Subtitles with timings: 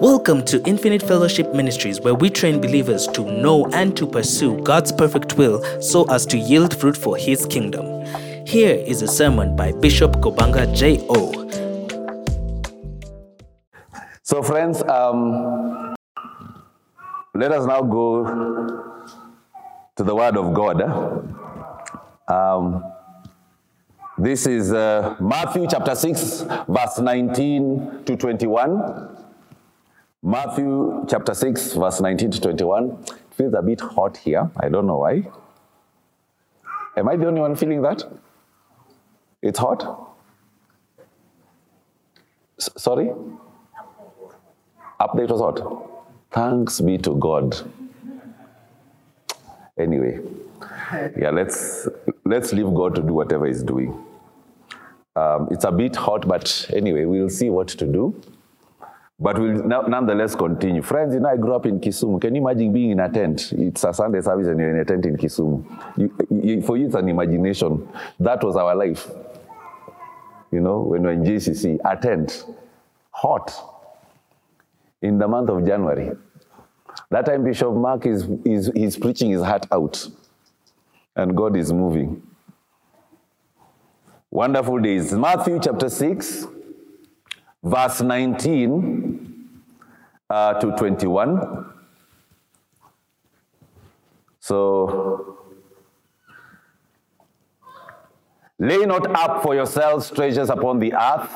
[0.00, 4.90] Welcome to Infinite Fellowship Ministries, where we train believers to know and to pursue God's
[4.90, 8.06] perfect will so as to yield fruit for His kingdom.
[8.46, 11.32] Here is a sermon by Bishop Gobanga J.O.
[14.22, 15.94] So, friends, um,
[17.34, 18.24] let us now go
[19.96, 20.80] to the Word of God.
[22.26, 22.90] Um,
[24.16, 29.19] this is uh, Matthew chapter 6, verse 19 to 21.
[30.22, 32.90] Matthew chapter 6, verse 19 to 21.
[32.90, 34.50] It feels a bit hot here.
[34.58, 35.26] I don't know why.
[36.94, 38.02] Am I the only one feeling that?
[39.42, 40.14] It's hot?
[42.58, 43.12] S- sorry?
[45.00, 45.88] Update was hot.
[46.30, 47.56] Thanks be to God.
[49.78, 50.20] Anyway,
[51.18, 51.88] yeah, let's
[52.26, 54.04] let's leave God to do whatever He's doing.
[55.16, 58.20] Um, it's a bit hot, but anyway, we'll see what to do.
[59.20, 60.80] But we'll nonetheless continue.
[60.80, 62.20] Friends, you know, I grew up in Kisumu.
[62.20, 63.52] Can you imagine being in a tent?
[63.52, 65.62] It's a Sunday service and you're in a tent in Kisumu.
[65.98, 67.86] You, you, for you, it's an imagination.
[68.18, 69.10] That was our life.
[70.50, 72.46] You know, when we're in JCC, a tent,
[73.10, 73.52] hot,
[75.02, 76.16] in the month of January.
[77.10, 80.06] That time, Bishop Mark is, is he's preaching his heart out,
[81.14, 82.22] and God is moving.
[84.30, 85.12] Wonderful days.
[85.12, 86.46] Matthew chapter 6,
[87.62, 89.60] verse 19
[90.28, 91.66] uh, to 21.
[94.40, 95.38] So,
[98.58, 101.30] lay not up for yourselves treasures upon the earth,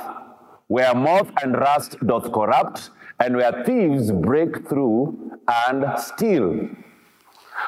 [0.69, 5.39] where moth and rust doth corrupt, and where thieves break through
[5.69, 6.69] and steal.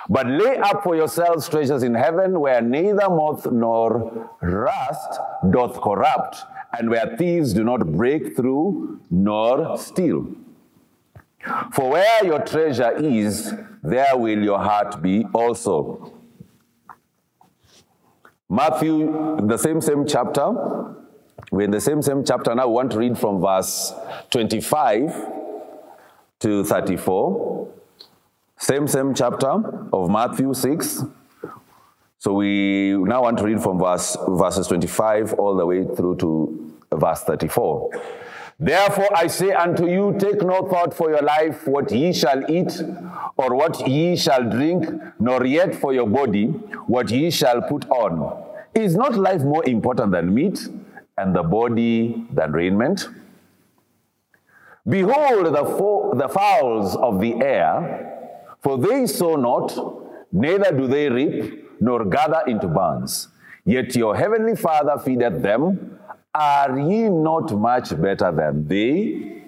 [0.08, 6.38] But lay up for yourselves treasures in heaven, where neither moth nor rust doth corrupt,
[6.78, 10.26] and where thieves do not break through nor steal.
[11.72, 16.12] For where your treasure is, there will your heart be also.
[18.48, 20.52] Matthew, the same, same chapter.
[21.50, 22.66] We're in the same, same chapter now.
[22.66, 23.92] We want to read from verse
[24.30, 25.26] 25
[26.40, 27.72] to 34.
[28.58, 29.50] Same, same chapter
[29.92, 31.04] of Matthew 6.
[32.18, 36.74] So we now want to read from verse, verses 25 all the way through to
[36.90, 37.90] verse 34.
[38.58, 42.82] Therefore I say unto you, take no thought for your life, what ye shall eat,
[43.36, 44.88] or what ye shall drink,
[45.20, 46.46] nor yet for your body,
[46.86, 48.42] what ye shall put on.
[48.74, 50.66] Is not life more important than meat,
[51.18, 53.08] and the body than raiment?
[54.88, 58.15] Behold the, fo- the fowls of the air,
[58.62, 59.76] for they sow not,
[60.32, 63.28] neither do they reap, nor gather into barns.
[63.64, 65.98] Yet your heavenly Father feedeth them.
[66.34, 69.42] Are ye not much better than they?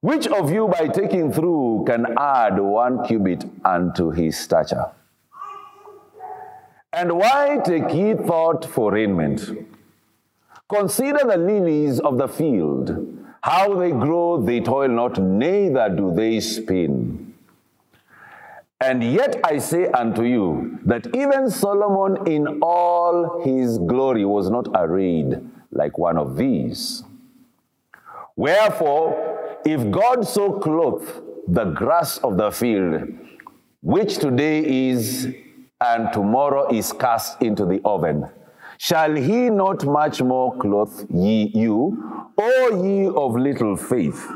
[0.00, 4.86] Which of you, by taking through, can add one cubit unto his stature?
[6.92, 9.48] And why take ye thought for raiment?
[10.68, 16.40] Consider the lilies of the field, how they grow, they toil not, neither do they
[16.40, 17.31] spin.
[18.82, 24.66] And yet I say unto you that even Solomon in all his glory was not
[24.74, 27.04] arrayed like one of these.
[28.34, 31.08] Wherefore, if God so clothe
[31.46, 33.04] the grass of the field,
[33.82, 35.32] which today is
[35.80, 38.28] and tomorrow is cast into the oven,
[38.78, 44.28] shall he not much more clothe ye you, O ye of little faith?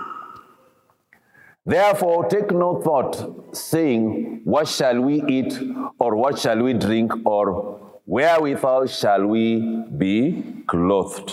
[1.66, 5.58] Therefore, take no thought, saying, What shall we eat,
[5.98, 11.32] or what shall we drink, or wherewithal shall we be clothed?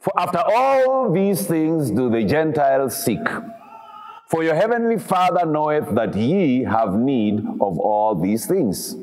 [0.00, 3.24] For after all these things do the Gentiles seek.
[4.26, 8.96] For your heavenly Father knoweth that ye have need of all these things.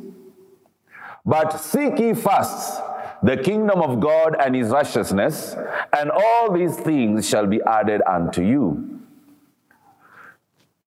[1.25, 2.81] But seek ye first
[3.21, 5.55] the kingdom of God and his righteousness,
[5.93, 8.98] and all these things shall be added unto you.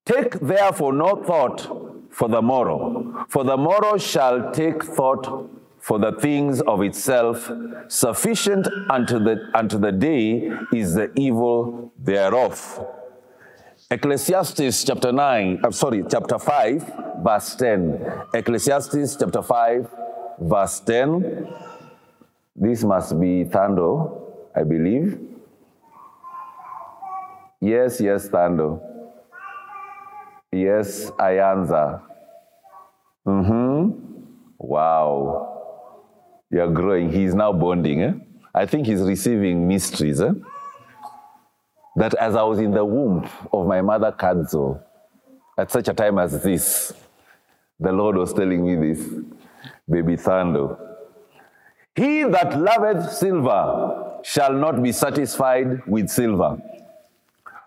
[0.04, 6.12] Take therefore no thought for the morrow, for the morrow shall take thought for the
[6.12, 7.50] things of itself.
[7.88, 12.84] Sufficient unto the, unto the day is the evil thereof.
[13.90, 18.22] Ecclesiastes chapter 9, I'm sorry, chapter 5, verse 10.
[18.34, 19.90] Ecclesiastes chapter 5,
[20.40, 21.48] verse 10.
[22.56, 24.20] This must be Thando,
[24.55, 25.20] I believe.
[27.60, 28.91] Yes, yes, Thando.
[30.52, 32.02] Yes, Ayanza.
[33.26, 33.90] Mm-hmm.
[34.58, 35.49] Wow.
[36.50, 37.10] You're growing.
[37.10, 38.02] He's now bonding.
[38.02, 38.12] Eh?
[38.54, 40.20] I think he's receiving mysteries.
[40.20, 40.32] Eh?
[41.96, 44.82] that as I was in the womb of my mother Kadzo,
[45.58, 46.93] at such a time as this,
[47.78, 49.06] the Lord was telling me this,
[49.88, 50.78] baby Thando.
[51.94, 56.58] He that loveth silver shall not be satisfied with silver,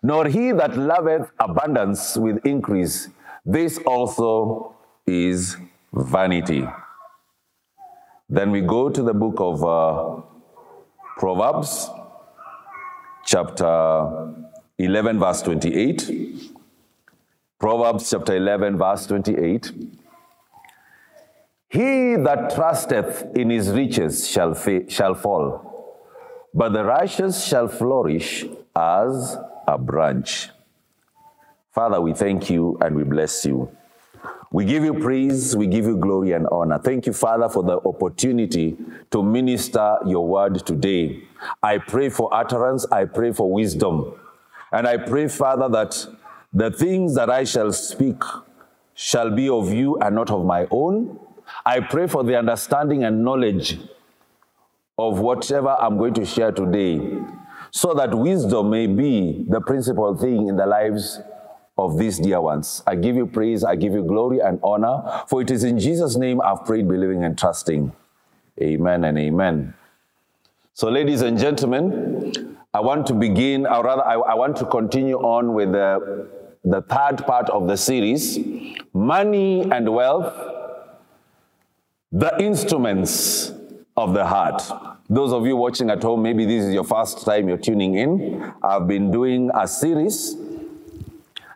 [0.06, 3.10] nor he that loveth abundance with increase.
[3.44, 4.76] This also
[5.08, 5.58] is
[5.92, 6.64] vanity.
[8.30, 10.22] Then we go to the book of uh,
[11.18, 11.90] Proverbs,
[13.26, 14.34] chapter
[14.78, 16.52] 11, verse 28.
[17.60, 19.72] Proverbs chapter 11, verse 28.
[21.70, 26.14] He that trusteth in his riches shall, fa- shall fall,
[26.54, 29.38] but the righteous shall flourish as
[29.68, 30.50] a branch.
[31.74, 33.70] Father, we thank you and we bless you.
[34.52, 36.80] We give you praise, we give you glory and honor.
[36.80, 38.78] Thank you, Father, for the opportunity
[39.12, 41.24] to minister your word today.
[41.62, 44.14] I pray for utterance, I pray for wisdom.
[44.72, 46.08] And I pray, Father, that
[46.54, 48.22] the things that I shall speak
[48.94, 51.20] shall be of you and not of my own.
[51.66, 53.78] I pray for the understanding and knowledge
[54.98, 57.02] of whatever I'm going to share today,
[57.76, 61.20] so that wisdom may be the principal thing in the lives
[61.78, 62.82] of these dear ones.
[62.88, 66.16] I give you praise, I give you glory and honor, for it is in Jesus'
[66.16, 67.92] name I've prayed, believing and trusting.
[68.62, 69.74] Amen and amen.
[70.74, 75.18] So, ladies and gentlemen, I want to begin, or rather, I, I want to continue
[75.18, 76.30] on with the,
[76.64, 78.40] the third part of the series
[78.94, 80.34] Money and Wealth,
[82.14, 83.52] the Instruments
[83.98, 84.95] of the Heart.
[85.08, 88.54] Those of you watching at home, maybe this is your first time you're tuning in.
[88.64, 90.36] I've been doing a series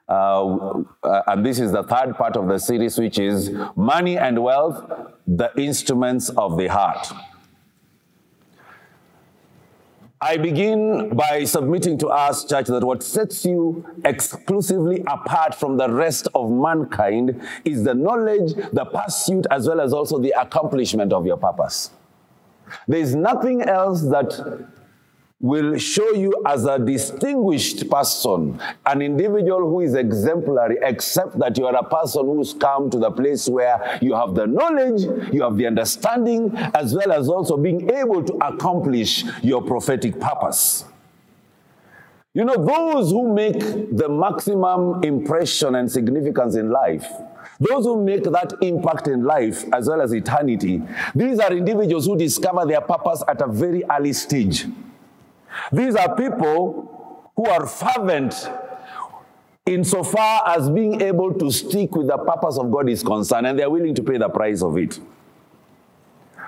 [0.10, 4.42] uh, uh, and this is the third part of the series, which is Money and
[4.42, 4.92] Wealth,
[5.28, 7.12] the Instruments of the Heart.
[10.19, 15.90] I begin by submitting to us, church, that what sets you exclusively apart from the
[15.90, 21.25] rest of mankind is the knowledge, the pursuit, as well as also the accomplishment of
[21.25, 21.92] your purpose.
[22.88, 24.68] There is nothing else that
[25.42, 31.66] will show you as a distinguished person, an individual who is exemplary, except that you
[31.66, 35.56] are a person who's come to the place where you have the knowledge, you have
[35.56, 40.83] the understanding, as well as also being able to accomplish your prophetic purpose.
[42.33, 43.60] You know, those who make
[43.95, 47.07] the maximum impression and significance in life,
[47.60, 50.82] those who make that impact in life as well as eternity,
[51.14, 54.66] these are individuals who discover their purpose at a very early stage.
[55.72, 58.50] These are people who are fervent
[59.66, 63.70] insofar as being able to stick with the purpose of God is concerned, and they're
[63.70, 65.00] willing to pay the price of it.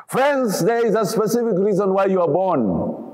[0.07, 3.13] Friends, there is a specific reason why you are born.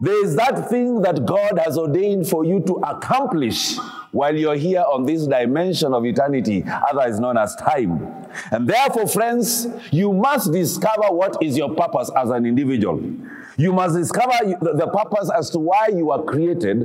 [0.00, 3.76] There is that thing that God has ordained for you to accomplish
[4.12, 8.14] while you're here on this dimension of eternity, otherwise known as time.
[8.50, 13.02] And therefore, friends, you must discover what is your purpose as an individual.
[13.56, 16.82] You must discover the purpose as to why you are created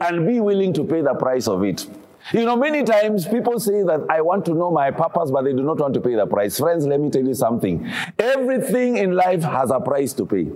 [0.00, 1.86] and be willing to pay the price of it.
[2.32, 5.52] You know, many times people say that I want to know my purpose, but they
[5.52, 6.58] do not want to pay the price.
[6.58, 7.90] Friends, let me tell you something.
[8.18, 10.48] Everything in life has a price to pay.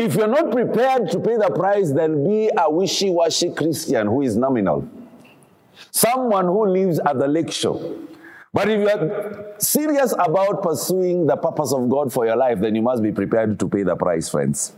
[0.00, 4.22] If you're not prepared to pay the price, then be a wishy washy Christian who
[4.22, 4.88] is nominal.
[5.90, 7.74] Someone who lives at the lecture
[8.52, 12.74] but if you are serious about pursuing the purpose of God for your life, then
[12.74, 14.72] you must be prepared to pay the price, friends.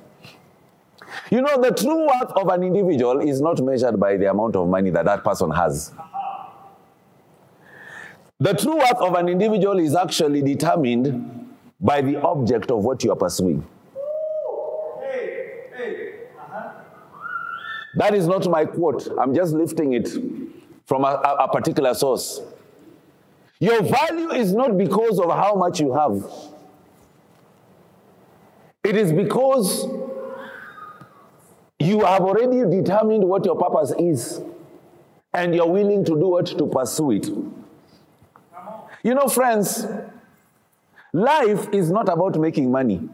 [1.30, 4.68] You know, the true worth of an individual is not measured by the amount of
[4.68, 5.92] money that that person has.
[8.38, 13.12] The true worth of an individual is actually determined by the object of what you
[13.12, 13.66] are pursuing.
[17.94, 19.08] That is not my quote.
[19.18, 20.08] I'm just lifting it
[20.86, 21.08] from a,
[21.40, 22.40] a particular source.
[23.60, 26.24] Your value is not because of how much you have,
[28.82, 29.86] it is because
[31.78, 34.40] you have already determined what your purpose is
[35.32, 37.28] and you're willing to do what to pursue it.
[39.04, 39.86] You know, friends,
[41.12, 43.08] life is not about making money.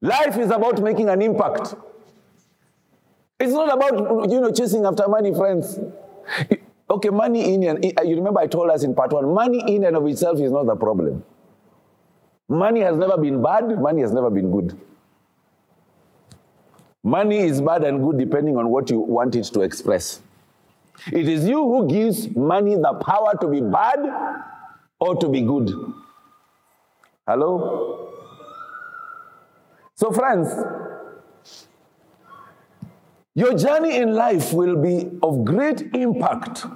[0.00, 1.74] Life is about making an impact.
[3.40, 5.78] It's not about you know chasing after money, friends.
[6.90, 9.96] Okay, money in and you remember I told us in part one, money in and
[9.96, 11.24] of itself is not the problem.
[12.48, 14.76] Money has never been bad, money has never been good.
[17.02, 20.20] Money is bad and good depending on what you want it to express.
[21.12, 24.00] It is you who gives money the power to be bad
[24.98, 25.70] or to be good.
[27.26, 28.10] Hello?
[29.94, 30.48] So, friends,
[33.34, 36.66] Your journey in life will be of great impact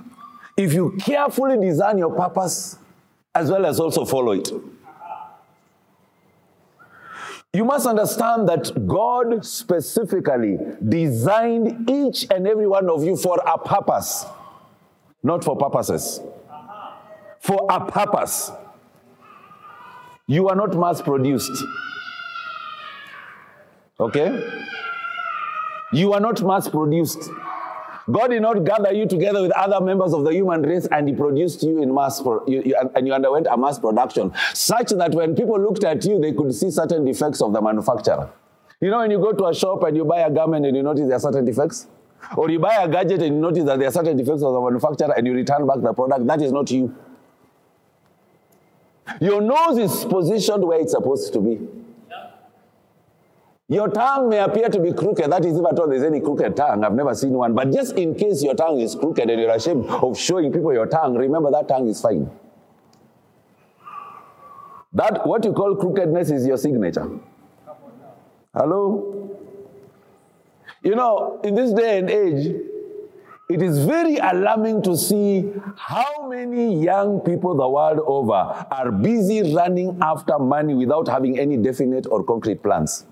[0.57, 2.79] if you carefully design your purpose
[3.35, 4.49] as well as also follow it.
[7.53, 10.59] You must understand that God specifically
[10.89, 14.27] designed each and every one of you for a purpose,
[15.23, 16.21] not for purposes.
[17.41, 18.51] For a purpose.
[20.27, 21.63] You are not mass produced.
[24.01, 24.65] Okay?
[25.95, 27.31] You are not mass produced.
[28.11, 31.15] God did not gather you together with other members of the human race and He
[31.15, 35.13] produced you in mass, pro- you, you, and you underwent a mass production, such that
[35.13, 38.31] when people looked at you, they could see certain defects of the manufacturer.
[38.81, 40.83] You know, when you go to a shop and you buy a garment and you
[40.83, 41.87] notice there are certain defects,
[42.37, 44.61] or you buy a gadget and you notice that there are certain defects of the
[44.61, 46.95] manufacturer and you return back the product, that is not you.
[49.21, 51.61] Your nose is positioned where it's supposed to be.
[53.75, 55.33] Your tongue may appear to be crooked.
[55.33, 57.57] That is, if at all there's any crooked tongue, I've never seen one.
[57.57, 60.87] But just in case your tongue is crooked and you're ashamed of showing people your
[60.87, 62.31] tongue, remember that tongue is fine.
[64.93, 67.19] That what you call crookedness is your signature.
[68.55, 69.41] Hello?
[70.85, 72.55] You know, in this day and age,
[73.51, 78.35] it is very alarming to see how many young people the world over
[78.71, 83.07] are busy running after money without having any definite or concrete plans.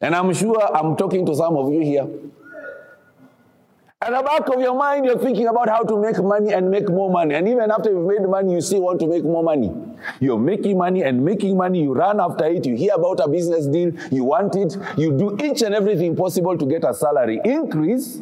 [0.00, 2.08] And I'm sure I'm talking to some of you here.
[4.00, 6.88] At the back of your mind, you're thinking about how to make money and make
[6.88, 7.34] more money.
[7.34, 9.74] And even after you've made money, you still want to make more money.
[10.20, 11.82] You're making money and making money.
[11.82, 12.64] You run after it.
[12.64, 13.90] You hear about a business deal.
[14.12, 14.76] You want it.
[14.96, 18.20] You do each and everything possible to get a salary increase.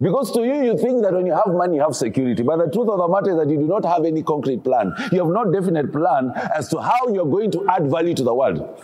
[0.00, 2.44] Because to you, you think that when you have money, you have security.
[2.44, 4.94] But the truth of the matter is that you do not have any concrete plan.
[5.10, 8.32] You have no definite plan as to how you're going to add value to the
[8.32, 8.80] world.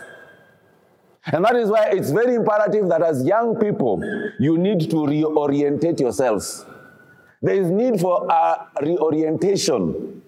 [1.33, 4.01] And that is why it's very imperative that as young people,
[4.39, 6.65] you need to reorientate yourselves.
[7.41, 10.21] There is need for a reorientation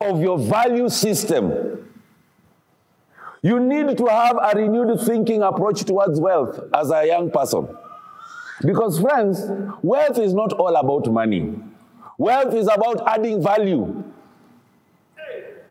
[0.00, 1.88] of your value system.
[3.40, 7.66] You need to have a renewed thinking approach towards wealth as a young person.
[8.64, 9.40] Because, friends,
[9.82, 11.54] wealth is not all about money.
[12.18, 14.04] Wealth is about adding value.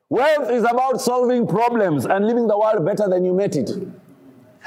[0.09, 3.69] Wealth is about solving problems and leaving the world better than you met it.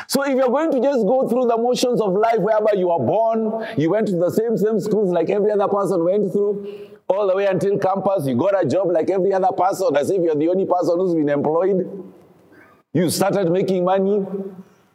[0.09, 2.99] So if you're going to just go through the motions of life whereby you are
[3.01, 7.27] born, you went to the same same schools like every other person went through, all
[7.27, 10.35] the way until campus, you got a job like every other person, as if you're
[10.35, 12.13] the only person who's been employed.
[12.93, 14.25] You started making money,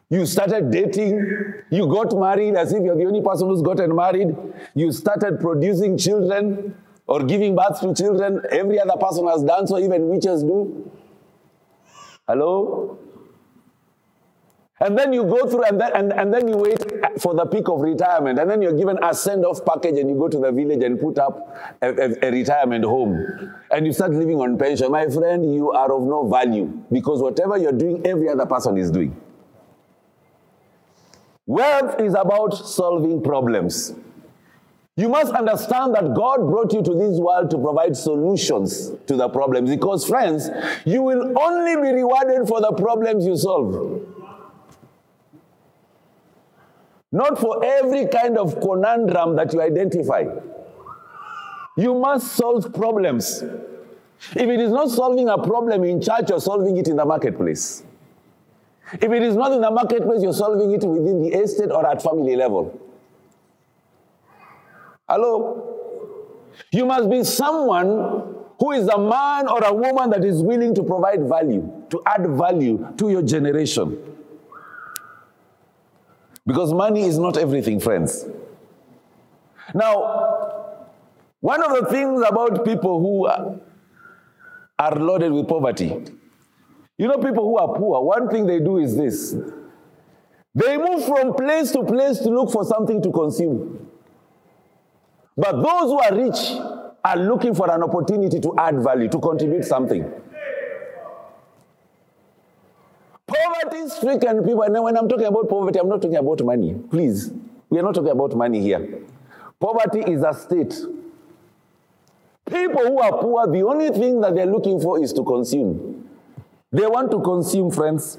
[0.10, 4.36] you started dating, you got married as if you're the only person who's gotten married,
[4.74, 6.76] you started producing children
[7.06, 8.42] or giving birth to children.
[8.52, 10.92] Every other person has done so, even witches do.
[12.28, 12.98] Hello?
[14.82, 16.82] And then you go through and then, and, and then you wait
[17.20, 18.40] for the peak of retirement.
[18.40, 20.98] And then you're given a send off package and you go to the village and
[20.98, 23.54] put up a, a, a, retirement home.
[23.72, 24.90] And you start living on pension.
[24.90, 28.90] My friend, you are of no value because whatever you're doing, every other person is
[28.90, 29.20] doing.
[31.46, 33.94] Wealth is about solving problems.
[34.96, 39.28] You must understand that God brought you to this world to provide solutions to the
[39.30, 40.50] problems because, friends,
[40.86, 44.19] you will only be rewarded for the problems you solve.
[47.12, 50.26] Not for every kind of conundrum that you identify.
[51.76, 53.42] You must solve problems.
[53.42, 57.84] If it is not solving a problem in church, you're solving it in the marketplace.
[58.94, 62.02] If it is not in the marketplace, you're solving it within the estate or at
[62.02, 62.80] family level.
[65.08, 65.78] Hello?
[66.72, 70.84] You must be someone who is a man or a woman that is willing to
[70.84, 73.98] provide value, to add value to your generation.
[76.50, 78.26] Because money is not everything, friends.
[79.76, 80.88] Now,
[81.42, 85.94] one of the things about people who are loaded with poverty,
[86.98, 89.36] you know, people who are poor, one thing they do is this
[90.56, 93.88] they move from place to place to look for something to consume.
[95.38, 96.40] But those who are rich
[97.04, 100.12] are looking for an opportunity to add value, to contribute something.
[103.62, 106.76] Poverty stricken people, and when I'm talking about poverty, I'm not talking about money.
[106.90, 107.32] Please,
[107.70, 109.04] we are not talking about money here.
[109.60, 110.74] Poverty is a state.
[112.46, 116.08] People who are poor, the only thing that they're looking for is to consume.
[116.72, 118.18] They want to consume, friends.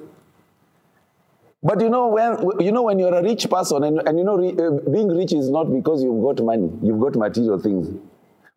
[1.62, 4.36] But you know when you know when you're a rich person, and, and you know
[4.38, 7.88] uh, being rich is not because you've got money, you've got material things.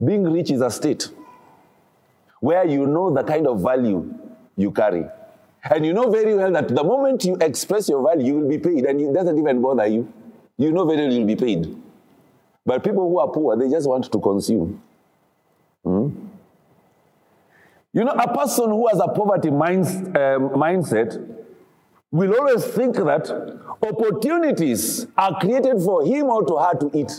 [0.03, 1.09] Being rich is a state
[2.39, 4.13] where you know the kind of value
[4.55, 5.05] you carry.
[5.69, 8.57] And you know very well that the moment you express your value, you will be
[8.57, 10.11] paid, and it doesn't even bother you.
[10.57, 11.75] You know very well you'll be paid.
[12.65, 14.81] But people who are poor, they just want to consume.
[15.83, 16.09] Hmm?
[17.93, 21.45] You know, a person who has a poverty minds, um, mindset
[22.11, 23.29] will always think that
[23.81, 27.11] opportunities are created for him or to her to eat.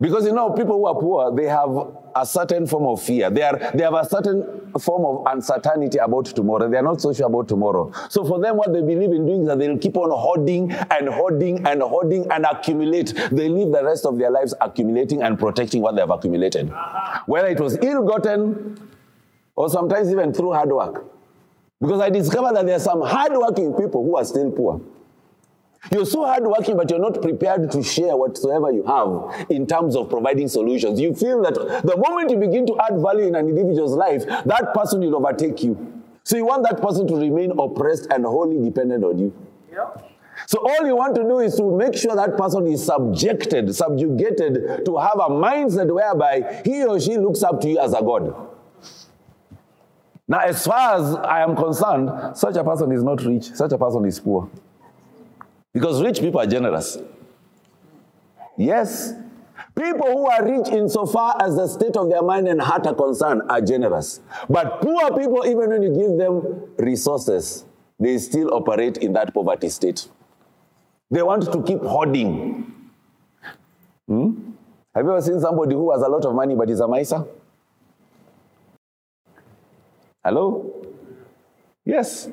[0.00, 1.68] Because you know, people who are poor, they have
[2.16, 3.28] a certain form of fear.
[3.28, 6.70] They, are, they have a certain form of uncertainty about tomorrow.
[6.70, 7.92] They are not so sure about tomorrow.
[8.08, 11.08] So for them, what they believe in doing is that they'll keep on hoarding and
[11.08, 13.12] hoarding and hoarding and accumulate.
[13.30, 16.72] They live the rest of their lives accumulating and protecting what they have accumulated.
[17.26, 18.80] Whether it was ill-gotten
[19.54, 21.04] or sometimes even through hard work.
[21.78, 24.80] Because I discovered that there are some hardworking people who are still poor.
[25.90, 30.10] You're so hardworking, but you're not prepared to share whatsoever you have in terms of
[30.10, 31.00] providing solutions.
[31.00, 34.74] You feel that the moment you begin to add value in an individual's life, that
[34.74, 36.02] person will overtake you.
[36.22, 39.34] So you want that person to remain oppressed and wholly dependent on you.
[39.72, 40.12] Yep.
[40.46, 44.84] So all you want to do is to make sure that person is subjected, subjugated
[44.84, 48.34] to have a mindset whereby he or she looks up to you as a God.
[50.28, 53.78] Now, as far as I am concerned, such a person is not rich, such a
[53.78, 54.48] person is poor.
[55.72, 56.98] Because rich people are generous.
[58.56, 59.14] Yes.
[59.76, 63.42] People who are rich insofar as the state of their mind and heart are concerned
[63.48, 64.20] are generous.
[64.48, 67.64] But poor people, even when you give them resources,
[67.98, 70.08] they still operate in that poverty state.
[71.10, 72.90] They want to keep hoarding.
[74.08, 74.50] Hmm?
[74.94, 77.24] Have you ever seen somebody who has a lot of money but is a miser?
[80.24, 80.84] Hello?
[81.84, 82.28] Yes.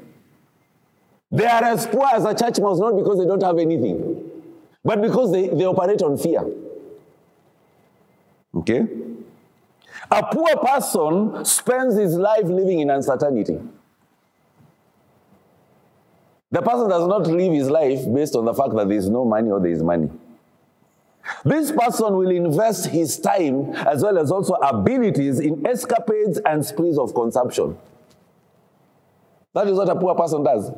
[1.32, 4.32] They are as poor as a church mouse, not because they don't have anything,
[4.84, 6.46] but because they, they operate on fear.
[8.56, 8.88] Okay?
[10.10, 13.60] A poor person spends his life living in uncertainty.
[16.50, 19.26] The person does not live his life based on the fact that there is no
[19.26, 20.10] money or there is money.
[21.44, 26.98] This person will invest his time as well as also abilities in escapades and sprees
[26.98, 27.78] of consumption.
[29.54, 30.72] That is what a poor person does.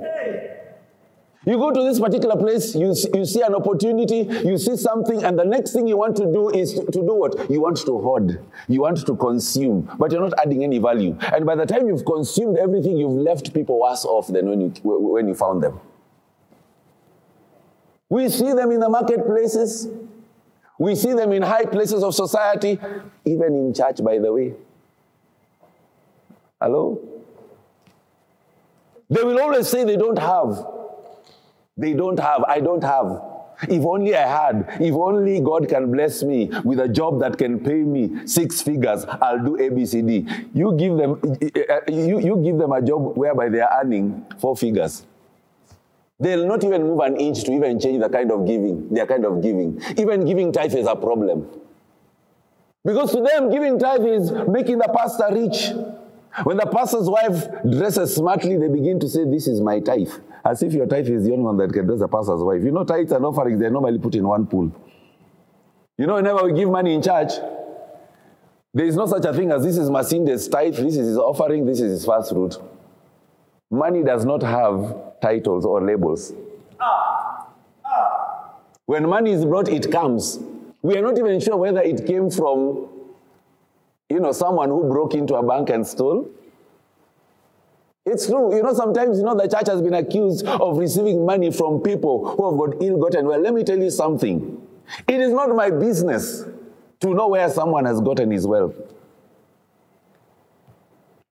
[1.50, 5.40] You go to this particular place, you, you see an opportunity, you see something, and
[5.40, 7.50] the next thing you want to do is to, to do what?
[7.50, 11.18] You want to hoard, you want to consume, but you're not adding any value.
[11.34, 14.70] And by the time you've consumed everything, you've left people worse off than when you,
[14.84, 15.80] when you found them.
[18.10, 19.88] We see them in the marketplaces,
[20.78, 22.80] we see them in high places of society,
[23.26, 24.54] even in church, by the way.
[26.62, 27.02] Hello?
[29.10, 30.76] They will always say they don't have.
[31.80, 32.44] They don't have.
[32.44, 33.22] I don't have.
[33.64, 37.60] If only I had, if only God can bless me with a job that can
[37.60, 40.50] pay me six figures, I'll do ABCD.
[40.54, 41.20] You give them,
[41.90, 45.06] you, you give them a job whereby they are earning four figures.
[46.20, 49.26] They'll not even move an inch to even change the kind of giving, their kind
[49.26, 49.82] of giving.
[49.98, 51.48] Even giving tithe is a problem.
[52.84, 55.72] Because to them, giving tithe is making the pastor rich.
[56.44, 60.12] When the pastor's wife dresses smartly, they begin to say, This is my tithe.
[60.44, 62.64] As if your tithe is the only one that can dress a pastor's wife.
[62.64, 64.72] You know, tithes and offerings, they're normally put in one pool.
[65.98, 67.34] You know, whenever we give money in church,
[68.74, 71.66] there is no such a thing as this is Masinde's tithe, this is his offering,
[71.66, 72.56] this is his first fruit.
[73.70, 76.34] Money does not have titles or labels.
[78.86, 80.40] When money is brought, it comes.
[80.82, 82.90] We are not even sure whether it came from
[84.10, 86.28] you know, someone who broke into a bank and stole.
[88.12, 88.56] It's true.
[88.56, 92.28] You know, sometimes, you know, the church has been accused of receiving money from people
[92.36, 93.26] who have got ill gotten.
[93.26, 94.62] Well, let me tell you something.
[95.08, 96.44] It is not my business
[97.02, 98.76] to know where someone has gotten his wealth.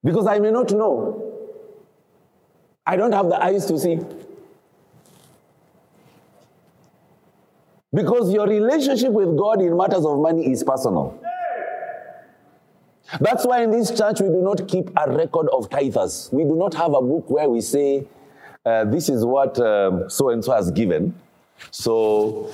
[0.04, 1.24] Because I may not know.
[2.86, 3.98] I don't have the eyes to see.
[7.92, 11.20] Because your relationship with God in matters of money is personal.
[13.20, 16.32] That's why in this church we do not keep a record of tithers.
[16.32, 18.06] We do not have a book where we say,
[18.66, 21.14] uh, this is what so and so has given.
[21.70, 22.52] So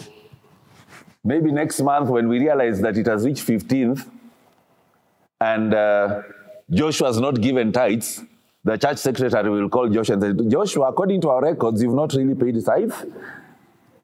[1.25, 4.09] maybe next month when we realize that it has reached 15th
[5.41, 6.23] and uh,
[6.71, 8.23] Joshua has not given tithes,
[8.63, 12.15] the church secretary will call Joshua and say, Joshua, according to our records, you've not
[12.15, 12.95] really paid tithe.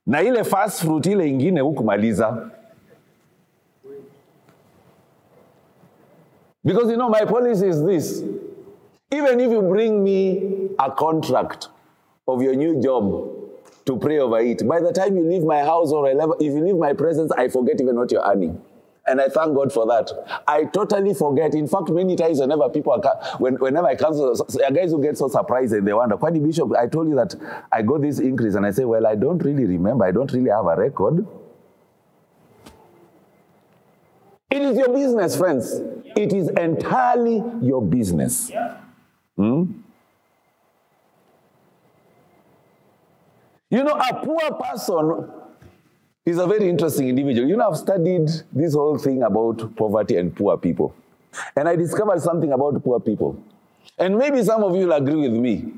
[0.06, 2.50] Na ile first fruit ile ingine hukumaliza.
[6.64, 8.22] Because you know, my policy is this
[9.12, 11.68] even if you bring me a contract
[12.28, 13.28] of your new job
[13.86, 16.52] to pray over it, by the time you leave my house or I leave, if
[16.52, 18.60] you leave my presence, I forget even what you're earning.
[19.06, 20.10] And I thank God for that.
[20.46, 21.54] I totally forget.
[21.54, 24.36] In fact, many times whenever people are, when, whenever I cancel,
[24.72, 27.34] guys who get so surprised and they wonder, Kwani Bishop, I told you that
[27.72, 28.54] I got this increase.
[28.54, 30.04] And I say, well, I don't really remember.
[30.04, 31.26] I don't really have a record.
[34.50, 35.80] It is your business, friends.
[36.16, 38.50] It is entirely your business.
[39.36, 39.64] Hmm?
[43.70, 45.30] You know, a poor person
[46.26, 47.48] is a very interesting individual.
[47.48, 50.94] You know, I've studied this whole thing about poverty and poor people.
[51.56, 53.40] And I discovered something about poor people.
[53.96, 55.72] And maybe some of you will agree with me.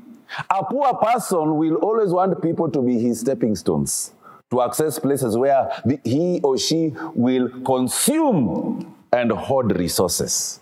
[0.49, 4.13] A poor person will always want people to be his stepping stones
[4.49, 10.59] to access places where the, he or she will consume and hoard resources.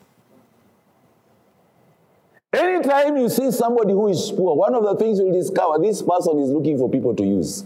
[2.53, 6.37] Anytime you see somebody who is poor, one of the things you'll discover this person
[6.39, 7.63] is looking for people to use.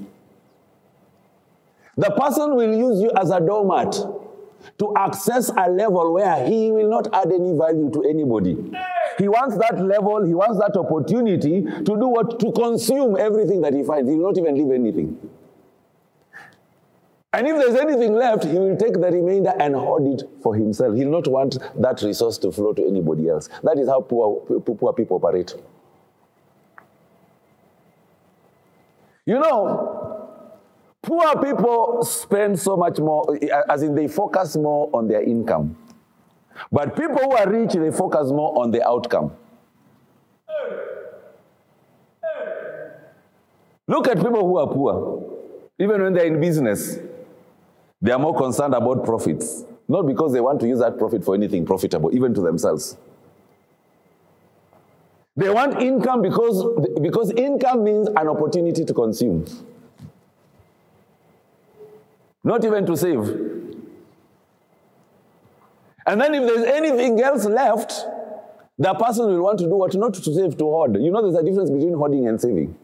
[1.98, 3.94] The person will use you as a doormat
[4.78, 8.56] to access a level where he will not add any value to anybody.
[9.18, 12.40] He wants that level, he wants that opportunity to do what?
[12.40, 14.10] To consume everything that he finds.
[14.10, 15.18] He will not even leave anything.
[17.36, 20.96] And if there's anything left, he will take the remainder and hoard it for himself.
[20.96, 23.50] He'll not want that resource to flow to anybody else.
[23.62, 25.54] That is how poor, poor people operate.
[29.26, 30.30] You know,
[31.02, 33.38] poor people spend so much more,
[33.70, 35.76] as in they focus more on their income.
[36.72, 39.34] But people who are rich, they focus more on the outcome.
[43.90, 45.22] Look at people who are poor,
[45.78, 46.98] even when they're in business.
[48.06, 51.34] They are more concerned about profits, not because they want to use that profit for
[51.34, 52.98] anything profitable, even to themselves.
[55.36, 56.64] They want income because,
[57.02, 59.46] because income means an opportunity to consume,
[62.44, 63.28] not even to save.
[66.06, 68.06] And then if there's anything else left,
[68.78, 69.96] the person will want to do what?
[69.96, 70.96] Not to save, to hoard.
[71.02, 72.78] You know, there's a difference between hoarding and saving.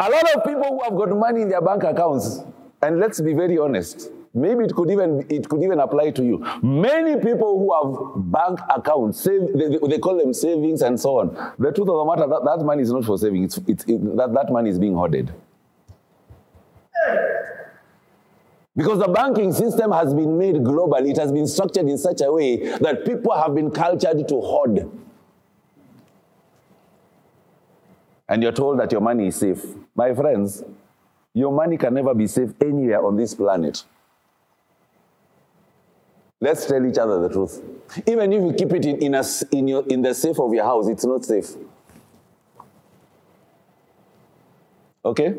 [0.00, 2.44] A lot of people who have got money in their bank accounts,
[2.82, 6.38] and let's be very honest, maybe it could even it could even apply to you.
[6.62, 11.34] Many people who have bank accounts, save, they, they call them savings and so on.
[11.58, 13.42] The truth of the matter, that, that money is not for saving.
[13.42, 15.34] It's, it's, it, that, that money is being hoarded.
[18.76, 22.30] Because the banking system has been made global, it has been structured in such a
[22.30, 24.88] way that people have been cultured to hoard.
[28.28, 29.64] And you're told that your money is safe.
[29.94, 30.62] My friends,
[31.34, 33.84] your money can never be safe anywhere on this planet.
[36.40, 37.62] Let's tell each other the truth.
[38.06, 40.64] Even if you keep it in, in, a, in, your, in the safe of your
[40.64, 41.46] house, it's not safe.
[45.04, 45.34] Okay?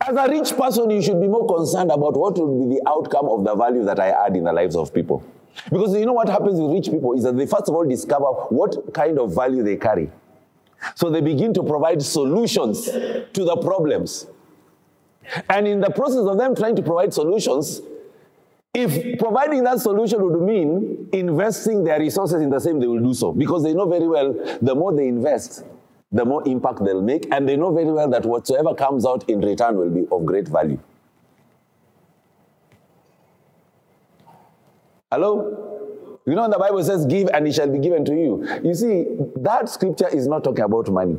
[0.00, 3.26] As a rich person, you should be more concerned about what will be the outcome
[3.26, 5.24] of the value that I add in the lives of people.
[5.70, 8.26] Because you know what happens with rich people is that they first of all discover
[8.50, 10.10] what kind of value they carry.
[10.94, 14.26] So they begin to provide solutions to the problems.
[15.50, 17.82] And in the process of them trying to provide solutions,
[18.74, 23.12] if providing that solution would mean investing their resources in the same, they will do
[23.14, 23.32] so.
[23.32, 25.64] Because they know very well the more they invest,
[26.12, 27.26] the more impact they'll make.
[27.32, 30.48] And they know very well that whatsoever comes out in return will be of great
[30.48, 30.78] value.
[35.10, 35.67] Hello?
[36.28, 38.46] You know, the Bible says, Give and it shall be given to you.
[38.62, 41.16] You see, that scripture is not talking about money.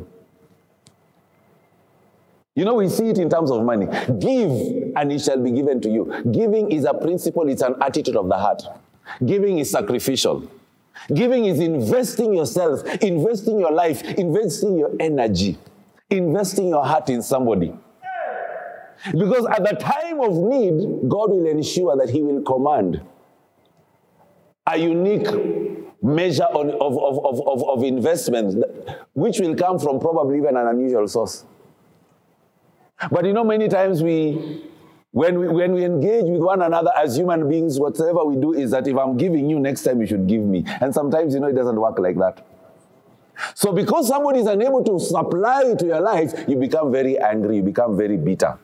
[2.54, 3.86] You know, we see it in terms of money.
[4.20, 6.22] Give and it shall be given to you.
[6.30, 8.62] Giving is a principle, it's an attitude of the heart.
[9.26, 10.48] Giving is sacrificial.
[11.12, 15.58] Giving is investing yourself, investing your life, investing your energy,
[16.08, 17.74] investing your heart in somebody.
[19.10, 23.00] Because at the time of need, God will ensure that He will command
[24.66, 25.26] a unique
[26.02, 28.64] measure on, of, of, of, of, of investment,
[29.12, 31.44] which will come from probably even an unusual source.
[33.10, 34.64] But you know, many times we,
[35.12, 38.70] when we, when we engage with one another as human beings, whatever we do is
[38.70, 40.64] that if I'm giving you, next time you should give me.
[40.80, 42.46] And sometimes, you know, it doesn't work like that.
[43.54, 47.62] So because somebody is unable to supply to your life, you become very angry, you
[47.62, 48.58] become very bitter.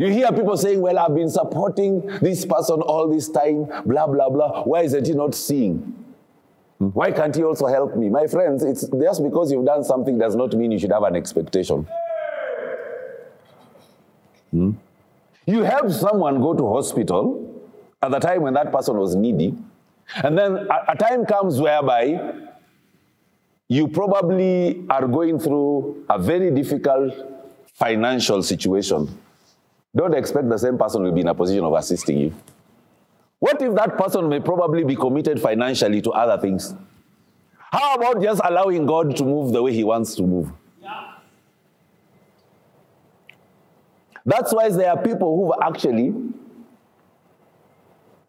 [0.00, 4.30] You hear people saying, Well, I've been supporting this person all this time, blah, blah,
[4.30, 4.62] blah.
[4.62, 5.94] Why isn't he not seeing?
[6.78, 8.08] Why can't he also help me?
[8.08, 11.16] My friends, it's just because you've done something does not mean you should have an
[11.16, 11.86] expectation.
[14.50, 14.70] Hmm?
[15.44, 17.62] You helped someone go to hospital
[18.02, 19.54] at the time when that person was needy,
[20.24, 22.32] and then a, a time comes whereby
[23.68, 27.12] you probably are going through a very difficult
[27.74, 29.06] financial situation
[29.94, 32.34] don't expect the same person will be in a position of assisting you.
[33.38, 36.74] What if that person may probably be committed financially to other things?
[37.72, 40.50] How about just allowing God to move the way He wants to move?
[40.82, 41.14] Yeah.
[44.26, 46.14] That's why there are people who've actually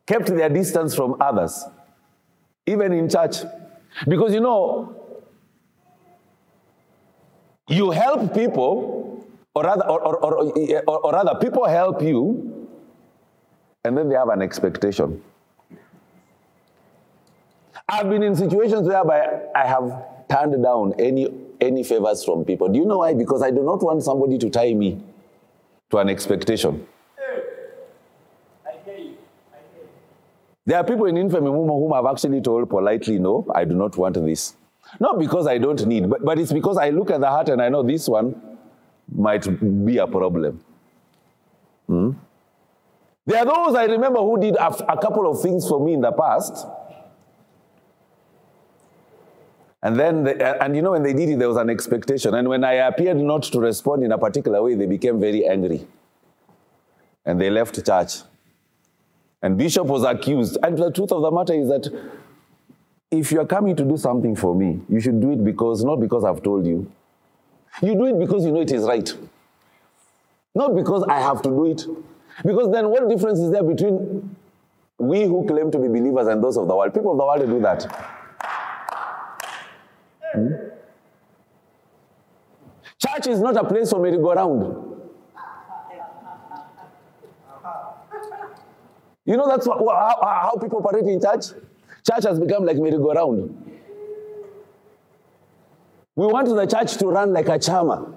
[0.06, 1.66] kept their distance from others,
[2.66, 3.38] even in church.
[4.08, 4.96] Because you know,
[7.68, 9.11] you help people,
[9.54, 12.68] or rather, or, or, or, or, rather, people help you,
[13.84, 15.22] and then they have an expectation.
[17.90, 21.28] I've been in situations whereby I have turned down any
[21.60, 22.70] any favors from people.
[22.70, 23.14] Do you know why?
[23.14, 25.04] Because I do not want somebody to tie me
[25.92, 26.88] to an expectation.
[30.66, 34.14] There are people in infamy whom I've actually told politely, no, I do not want
[34.14, 34.56] this.
[35.00, 37.62] Not because I don't need, but, but it's because I look at the heart and
[37.62, 38.51] I know this one
[39.12, 39.46] might
[39.86, 40.64] be a problem.
[41.88, 42.12] Hmm?
[43.26, 46.12] There are those I remember who did a, couple of things for me in the
[46.12, 46.66] past.
[49.84, 52.34] And then, the, and you know, when they did it, there was an expectation.
[52.34, 55.88] And when I appeared not to respond in a particular way, they became very angry.
[57.26, 58.22] And they left church.
[59.42, 60.58] And Bishop was accused.
[60.62, 61.88] And the truth of the matter is that
[63.10, 66.00] if you are coming to do something for me, you should do it because, not
[66.00, 66.92] because I've told you.
[67.82, 69.12] You do it because you know it is right.
[70.54, 71.86] Not because I have to do it.
[72.44, 74.36] Because then what difference is there between
[74.98, 76.94] we who claim to be believers and those of the world?
[76.94, 77.84] People of the world do that.
[80.34, 80.48] Hmm?
[83.00, 84.90] Church is not a place for merry-go-round.
[89.26, 91.48] You know that's what, how, how people operate in church?
[92.08, 93.71] Church has become like merry-go-round.
[96.22, 98.14] We want the church to run like a chama.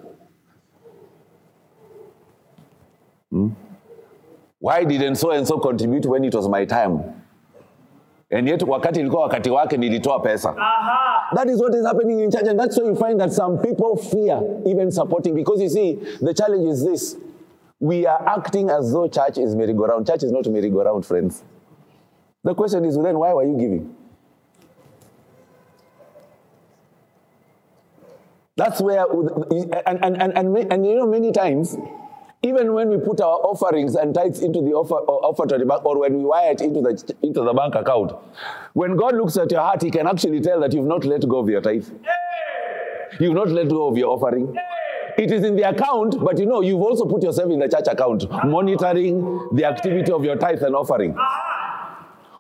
[3.31, 3.49] Hmm?
[4.59, 7.01] Why didn't so and so contribute when it was my time?
[8.31, 10.55] And yet wakati ilikuwa wakati wake nilitoa pesa.
[11.35, 13.97] That is what is happening in church and that's why you find that some people
[13.97, 17.17] fear even supporting because you see the challenge is this
[17.81, 20.07] we are acting as though church is merry-go-round.
[20.07, 21.43] Church is not merry-go-round, friends.
[22.43, 23.97] The question is then, why were you giving?
[28.57, 29.05] That's where,
[29.87, 31.77] and, and, and, and, and you know, many times,
[32.43, 35.85] even when we put our offerings and tithes into the offer, offer to the bank,
[35.85, 38.13] or when we wire it into the, into the bank account,
[38.75, 41.39] when God looks at your heart, He can actually tell that you've not let go
[41.39, 41.89] of your tithe.
[43.19, 44.55] You've not let go of your offering.
[45.19, 47.87] It is in the account, but you know, you've also put yourself in the church
[47.89, 51.13] account, monitoring the activity of your tithe and offering.
[51.13, 51.54] Uh-huh.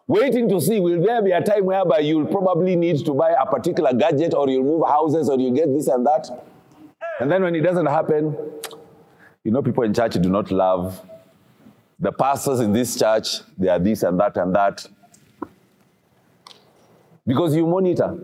[0.07, 3.47] Waiting to see, will there be a time whereby you'll probably need to buy a
[3.47, 6.29] particular gadget or you'll move houses or you get this and that?
[7.21, 8.37] And then when it doesn't happen,
[9.45, 11.01] you know, people in church do not love
[11.99, 14.87] the pastors in this church, they are this and that and that.
[17.27, 18.19] Because you monitor.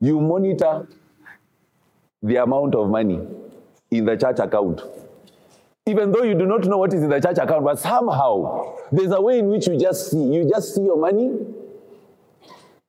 [0.00, 0.88] You monitor
[2.22, 3.20] the amount of money
[3.90, 4.82] in the church account.
[5.88, 9.12] Even though you do not know what is in the church account, but somehow there's
[9.12, 10.18] a way in which you just see.
[10.18, 11.30] You just see your money,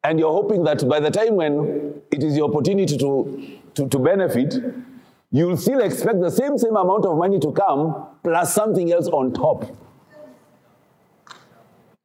[0.03, 3.99] and you're hoping that by the time when it is your opportunity to, to, to
[3.99, 4.55] benefit,
[5.31, 9.31] you'll still expect the same same amount of money to come plus something else on
[9.31, 9.65] top.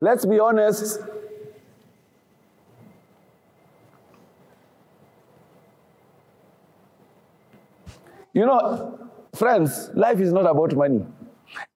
[0.01, 1.01] Let's be honest,
[8.35, 9.02] You know,
[9.35, 11.05] friends, life is not about money.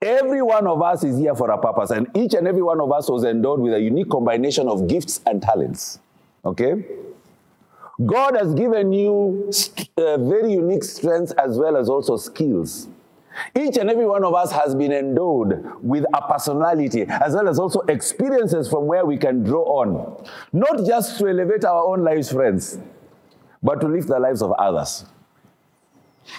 [0.00, 2.90] Every one of us is here for a purpose, and each and every one of
[2.92, 5.98] us was endowed with a unique combination of gifts and talents.
[6.44, 6.84] Okay?
[8.04, 9.50] God has given you
[9.96, 12.88] uh, very unique strengths as well as also skills.
[13.54, 17.58] Each and every one of us has been endowed with a personality as well as
[17.58, 20.24] also experiences from where we can draw on.
[20.52, 22.78] Not just to elevate our own lives, friends,
[23.62, 25.04] but to lift the lives of others.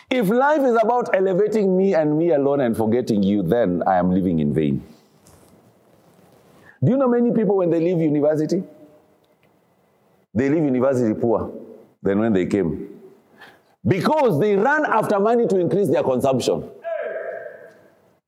[0.09, 4.11] If life is about elevating me and me alone and forgetting you, then I am
[4.11, 4.83] living in vain.
[6.83, 8.63] Do you know many people when they leave university?
[10.33, 11.51] They leave university poor
[12.03, 12.99] than when they came.
[13.85, 16.69] Because they run after money to increase their consumption.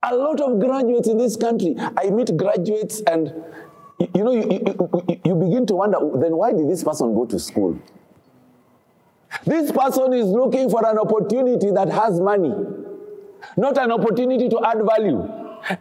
[0.01, 3.33] A lot of graduates in this country, I meet graduates and
[4.15, 7.37] you know, you, you, you begin to wonder then why did this person go to
[7.37, 7.77] school?
[9.45, 12.53] This person is looking for an opportunity that has money,
[13.55, 15.21] not an opportunity to add value.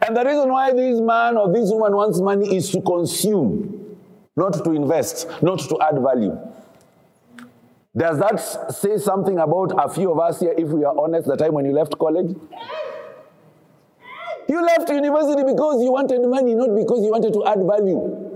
[0.01, 3.97] And the reason why this man or this woman wants money is to consume,
[4.35, 6.37] not to invest, not to add value.
[7.97, 11.35] Does that say something about a few of us here, if we are honest, the
[11.35, 12.35] time when you left college?
[14.47, 18.28] You left university because you wanted money, not because you wanted to add value.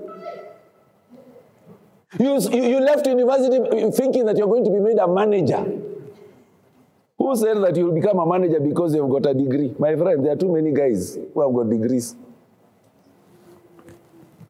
[2.19, 3.57] You, you left university
[3.91, 5.65] thinking that you're going to be made a manager.
[7.17, 9.73] Who said that you'll become a manager because you've got a degree?
[9.79, 12.15] My friend, there are too many guys who have got degrees.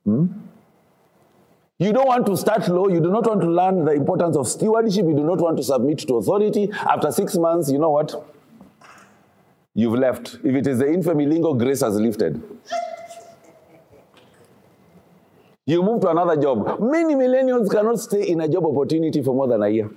[0.04, 0.28] Hmm?
[1.80, 2.88] You don't want to start low.
[2.88, 5.06] You do not want to learn the importance of stewardship.
[5.06, 6.70] You do not want to submit to authority.
[6.72, 8.14] After six months, you know what?
[9.74, 10.36] You've left.
[10.44, 12.42] If it is the infamy lingo, grace has lifted.
[15.66, 16.80] You move to another job.
[16.82, 19.90] Many millennials cannot stay in a job opportunity for more than a year.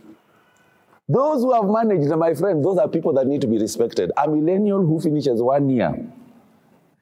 [1.09, 4.13] Those who have managed, my friend, those are people that need to be respected.
[4.17, 5.95] A millennial who finishes one year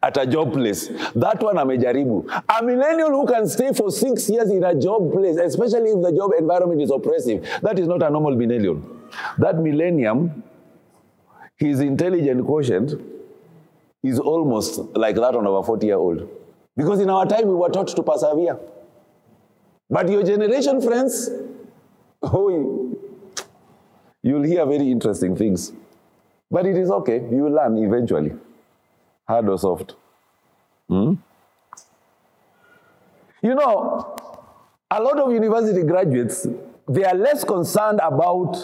[0.03, 2.42] at a job place, that one amejaribu.
[2.48, 6.12] A millennial who can stay for six years in a job place, especially if the
[6.12, 8.83] job environment is oppressive, that is not a normal millennial.
[9.38, 10.42] That millennium,
[11.57, 12.92] his intelligent quotient
[14.03, 16.29] is almost like that on our 40 year old.
[16.76, 18.58] Because in our time, we were taught to persevere.
[19.88, 21.30] But your generation, friends,
[22.22, 22.96] oh,
[24.22, 25.72] you'll hear very interesting things.
[26.50, 27.16] But it is okay.
[27.30, 28.32] You will learn eventually,
[29.26, 29.94] hard or soft.
[30.88, 31.14] Hmm?
[33.42, 34.16] You know,
[34.90, 36.46] a lot of university graduates,
[36.88, 38.56] they are less concerned about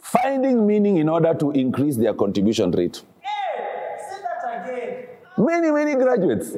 [0.00, 3.02] finding meaning in order to increase their contribution rate.
[3.20, 5.06] Hey, say that again.
[5.38, 6.52] Many, many graduates.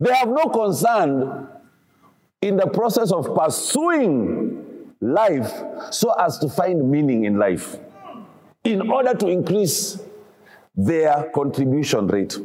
[0.00, 1.48] They have no concern
[2.40, 5.52] in the process of pursuing life
[5.90, 7.76] so as to find meaning in life
[8.64, 10.02] in order to increase
[10.74, 12.36] their contribution rate.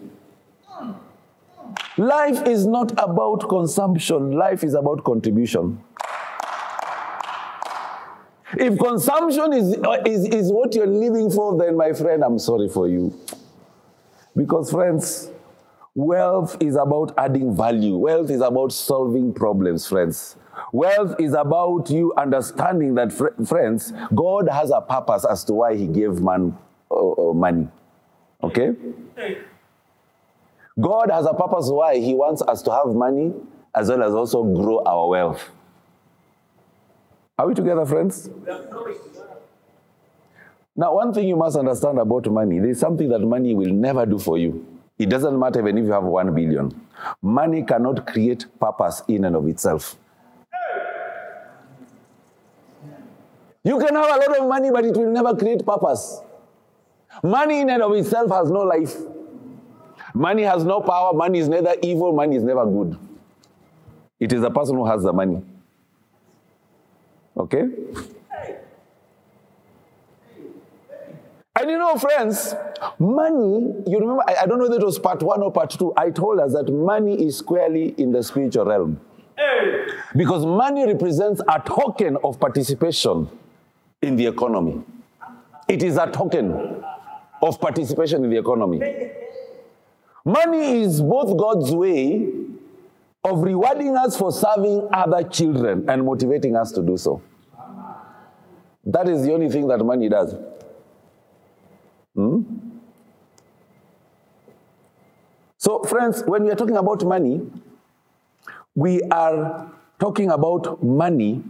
[1.97, 5.81] Life is not about consumption, life is about contribution.
[8.57, 12.87] If consumption is, is, is what you're living for, then my friend, I'm sorry for
[12.87, 13.17] you.
[14.35, 15.29] Because, friends,
[15.95, 17.95] Wealth is about adding value.
[17.95, 20.35] Wealth is about solving problems, friends.
[20.73, 25.75] Wealth is about you understanding that, fr- friends, God has a purpose as to why
[25.75, 26.57] He gave man
[26.91, 27.69] uh, uh, money.
[28.43, 28.73] Okay?
[30.79, 33.33] God has a purpose why He wants us to have money
[33.73, 35.49] as well as also grow our wealth.
[37.39, 38.29] Are we together, friends?
[40.75, 44.19] Now, one thing you must understand about money there's something that money will never do
[44.19, 44.74] for you.
[44.97, 46.71] It doesn't matter even if you have one billion.
[47.21, 49.95] Money cannot create purpose in and of itself.
[53.63, 56.19] You can have a lot of money, but it will never create purpose.
[57.23, 58.95] Money in and of itself has no life.
[60.13, 61.13] Money has no power.
[61.13, 62.97] Money is neither evil, money is never good.
[64.19, 65.41] It is the person who has the money.
[67.35, 67.67] Okay?
[71.65, 72.53] And you know, friends,
[72.99, 75.91] money, you remember, I, I, don't know if it was part one or part two.
[75.97, 79.01] I told us that money is squarely in the spiritual realm.
[79.35, 79.87] Hey.
[80.15, 83.27] Because money represents a token of participation
[84.03, 84.83] in the economy.
[85.67, 86.83] It is a token
[87.41, 88.79] of participation in the economy.
[90.23, 92.31] Money is both God's way
[93.23, 97.23] of rewarding us for serving other children and motivating us to do so.
[98.85, 100.35] That is the only thing that money does.
[102.15, 102.41] Hmm?
[105.57, 107.41] So, friends, when we are talking about money,
[108.73, 111.43] we are talking about money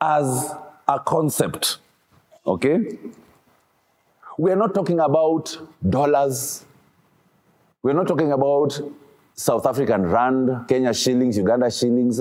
[0.00, 0.54] as
[0.88, 1.78] a concept.
[2.46, 2.98] Okay?
[4.38, 5.56] We are not talking about
[5.88, 6.64] dollars.
[7.82, 8.80] We're not talking about
[9.34, 12.20] South African rand, Kenya shillings, Uganda shillings.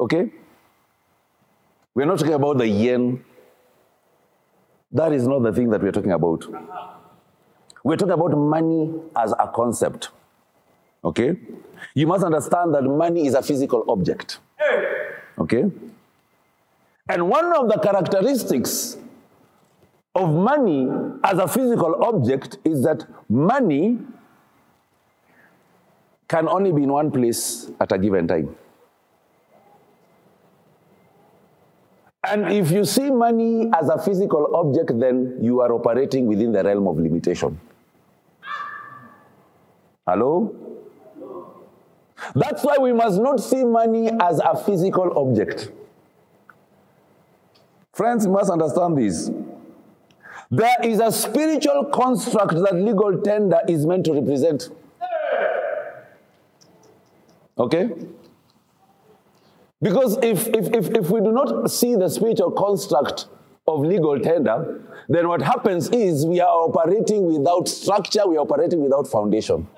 [0.00, 0.30] Okay?
[1.94, 3.24] We're not talking about the yen.
[4.92, 6.44] That is not the thing that we're talking about.
[7.84, 10.10] We're talking about money as a concept.
[11.04, 11.36] Okay?
[11.94, 14.38] You must understand that money is a physical object.
[15.38, 15.64] Okay?
[17.08, 18.96] And one of the characteristics
[20.14, 20.88] of money
[21.22, 23.98] as a physical object is that money
[26.28, 28.54] can only be in one place at a given time.
[32.30, 36.62] And if you see money as a physical object, then you are operating within the
[36.62, 37.58] realm of limitation.
[40.06, 40.54] Hello?
[42.34, 45.70] That's why we must not see money as a physical object.
[47.92, 49.30] Friends, must understand this.
[50.50, 54.70] There is a spiritual construct that legal tender is meant to represent.
[57.58, 57.90] Okay?
[59.80, 63.26] Because if, if, if, if we do not see the spiritual construct
[63.66, 68.82] of legal tender, then what happens is we are operating without structure, we are operating
[68.82, 69.68] without foundation.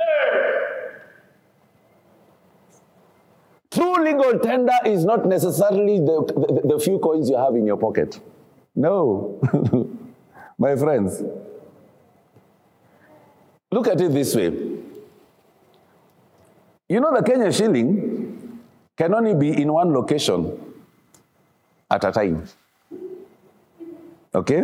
[3.70, 7.76] True legal tender is not necessarily the, the, the few coins you have in your
[7.76, 8.18] pocket.
[8.74, 9.38] No.
[10.58, 11.22] My friends,
[13.70, 14.46] look at it this way.
[16.88, 18.09] You know, the Kenya shilling
[19.00, 20.40] can only be in one location
[21.90, 22.44] at a time.
[24.34, 24.62] Okay?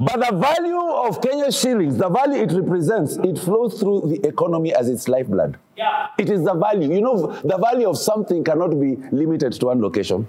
[0.00, 4.74] But the value of Kenya shillings, the value it represents, it flows through the economy
[4.74, 5.58] as its lifeblood.
[5.76, 6.06] Yeah.
[6.16, 6.90] It is the value.
[6.90, 10.26] You know, the value of something cannot be limited to one location.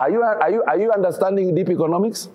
[0.00, 2.30] Are you, are you, are you understanding deep economics?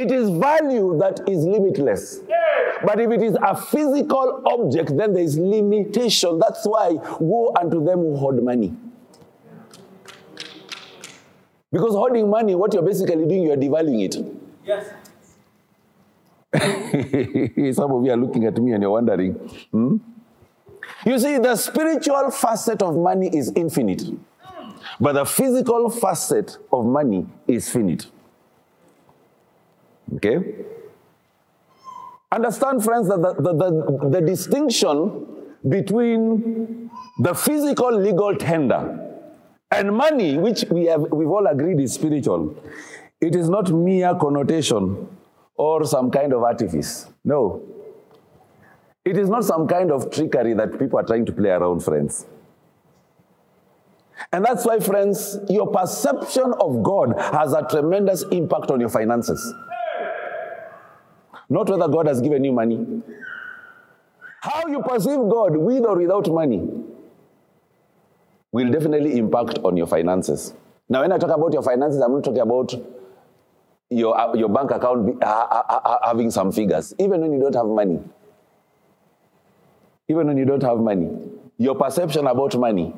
[0.00, 2.20] It is value that is limitless.
[2.82, 6.38] But if it is a physical object, then there is limitation.
[6.38, 8.74] That's why woe unto them who hoard money.
[11.70, 14.16] Because hoarding money, what you're basically doing, you're devaluing it.
[14.64, 14.90] Yes.
[17.76, 19.34] Some of you are looking at me and you're wondering.
[19.70, 19.98] hmm?
[21.04, 24.02] You see, the spiritual facet of money is infinite,
[24.98, 28.06] but the physical facet of money is finite.
[30.16, 30.54] Okay?
[32.32, 35.26] Understand, friends, that the, the, the, the distinction
[35.68, 39.08] between the physical legal tender
[39.70, 42.56] and money, which we have, we've all agreed is spiritual,
[43.20, 45.08] it is not mere connotation
[45.56, 47.06] or some kind of artifice.
[47.24, 47.62] No.
[49.04, 52.26] It is not some kind of trickery that people are trying to play around, friends.
[54.32, 59.54] And that's why, friends, your perception of God has a tremendous impact on your finances.
[61.50, 63.02] Not whether God has given you money.
[64.40, 66.66] How you perceive God, with or without money,
[68.52, 70.54] will definitely impact on your finances.
[70.88, 72.72] Now, when I talk about your finances, I'm not talking about
[73.90, 77.40] your, uh, your bank account be, uh, uh, uh, having some figures, even when you
[77.40, 78.00] don't have money.
[80.08, 81.10] Even when you don't have money,
[81.58, 82.94] your perception about money.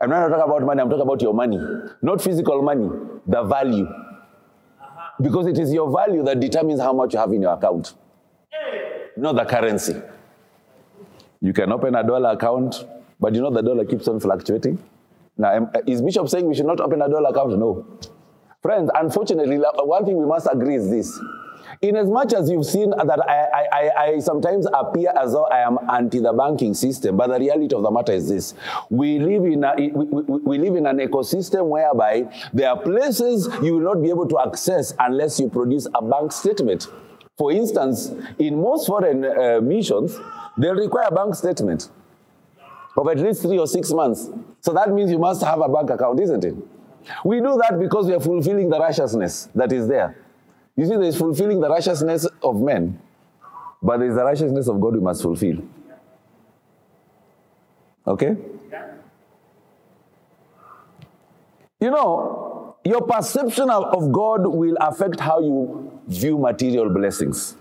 [0.00, 1.58] And when I talk about money, I'm talking about your money,
[2.02, 2.88] not physical money,
[3.26, 3.86] the value.
[5.20, 7.94] Because it is your value that determines how much you have in your account,
[9.16, 10.00] not the currency.
[11.40, 12.86] You can open a dollar account,
[13.18, 14.78] but you know the dollar keeps on fluctuating.
[15.36, 17.58] Now, is Bishop saying we should not open a dollar account?
[17.58, 17.86] No.
[18.62, 21.18] Friends, unfortunately, one thing we must agree is this.
[21.82, 25.60] In as much as you've seen that I, I, I, sometimes appear as though I
[25.60, 28.52] am anti the banking system, but the reality of the matter is this:
[28.90, 33.48] we live in a, we, we, we live in an ecosystem whereby there are places
[33.62, 36.86] you will not be able to access unless you produce a bank statement.
[37.38, 40.18] For instance, in most foreign uh, missions,
[40.58, 41.88] they'll require a bank statement
[42.94, 44.28] of at least three or six months.
[44.60, 46.54] So that means you must have a bank account, isn't it?
[47.24, 50.19] We do that because we are fulfilling the righteousness that is there.
[50.80, 52.98] You see, there's fulfilling the righteousness of men,
[53.82, 55.58] but there's the righteousness of God we must fulfill.
[58.06, 58.34] Okay?
[61.80, 67.56] You know, your perception of God will affect how you view material blessings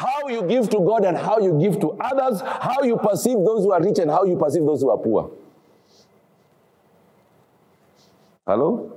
[0.00, 3.64] how you give to God and how you give to others, how you perceive those
[3.64, 5.30] who are rich and how you perceive those who are poor.
[8.46, 8.89] Hello?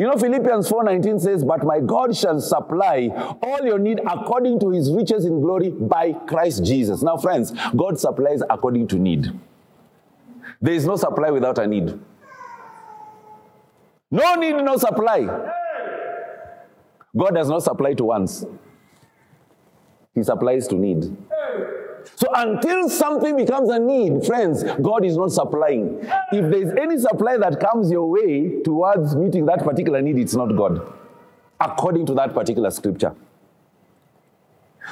[0.00, 3.08] You know Philippians 4:19 says, "But my God shall supply
[3.42, 8.00] all your need according to his riches in glory by Christ Jesus." Now friends, God
[8.00, 9.26] supplies according to need.
[10.62, 12.00] There is no supply without a need.
[14.10, 15.20] No need, no supply.
[17.14, 18.46] God does not supply to wants.
[20.14, 21.14] He supplies to need.
[22.16, 25.98] So until something becomes a need, friends, God is not supplying.
[26.32, 30.34] If there is any supply that comes your way towards meeting that particular need, it's
[30.34, 30.80] not God,
[31.58, 33.14] according to that particular scripture.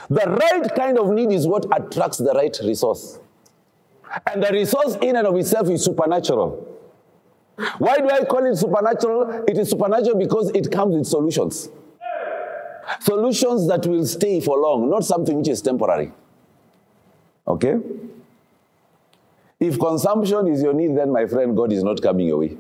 [0.09, 3.19] The right kind of need is what attracts the right resource.
[4.27, 6.67] And the resource in and of itself is supernatural.
[7.79, 9.45] Why do I call it supernatural?
[9.49, 11.69] It is supernatural because it comes with solutions.
[13.01, 16.13] Solutions that will stay for long, not something which is temporary.
[17.49, 17.77] Okay?
[19.59, 22.57] If consumption is your need, then my friend, God is not coming your way.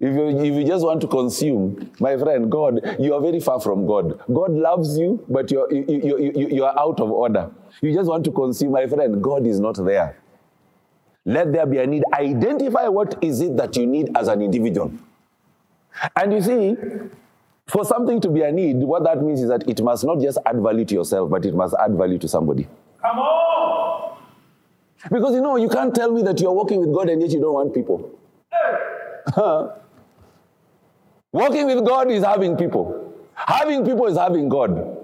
[0.00, 3.60] If you, if you just want to consume, my friend, God, you are very far
[3.60, 4.20] from God.
[4.32, 7.50] God loves you, but you're, you, you, you, you are out of order.
[7.80, 10.16] You just want to consume, my friend, God is not there.
[11.24, 12.04] Let there be a need.
[12.12, 14.92] Identify what is it that you need as an individual.
[16.14, 16.76] And you see,
[17.68, 20.38] for something to be a need, what that means is that it must not just
[20.46, 22.66] add value to yourself, but it must add value to somebody.
[23.02, 24.16] Come on.
[25.10, 27.40] Because you know, you can't tell me that you're walking with God and yet you
[27.40, 28.18] don't want people.
[31.32, 34.96] walking with God is having people, having people is having God.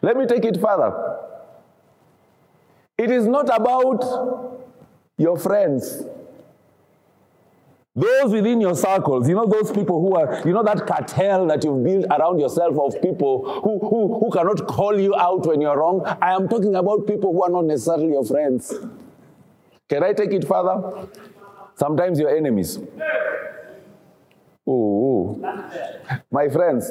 [0.00, 1.18] Let me take it further.
[2.96, 4.04] It is not about
[5.16, 6.04] your friends.
[7.96, 11.62] Those within your circles, you know, those people who are, you know, that cartel that
[11.62, 15.78] you've built around yourself of people who, who, who cannot call you out when you're
[15.78, 16.04] wrong.
[16.20, 18.74] I am talking about people who are not necessarily your friends.
[19.88, 21.06] Can I take it further?
[21.76, 22.80] Sometimes your enemies.
[24.68, 25.40] Ooh.
[26.32, 26.90] My friends,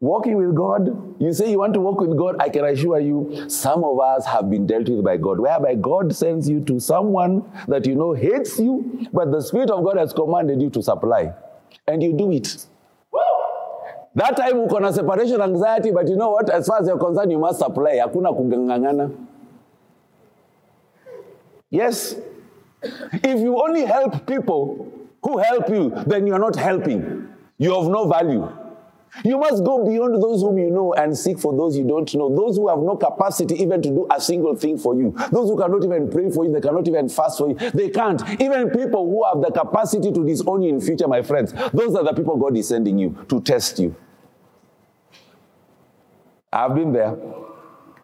[0.00, 3.48] walking with God, you say you want to walk with God, I can assure you,
[3.48, 7.44] some of us have been dealt with by God, whereby God sends you to someone
[7.66, 11.32] that you know hates you, but the Spirit of God has commanded you to supply.
[11.86, 12.66] And you do it.
[14.14, 16.50] That time uko na separation anxiety, but you know what?
[16.50, 17.98] As far as you're concerned, you must supply.
[17.98, 19.14] Hakuna kungangana.
[21.70, 22.16] Yes.
[22.82, 24.90] If you only help people
[25.22, 27.28] who help you, then you're not helping.
[27.58, 28.48] You have no value.
[29.24, 32.34] You must go beyond those whom you know and seek for those you don't know.
[32.34, 35.10] Those who have no capacity even to do a single thing for you.
[35.30, 37.54] Those who cannot even pray for you, they cannot even fast for you.
[37.54, 38.22] They can't.
[38.40, 42.04] Even people who have the capacity to disown you in future, my friends, those are
[42.04, 43.94] the people God is sending you to test you.
[46.52, 47.16] I've been there.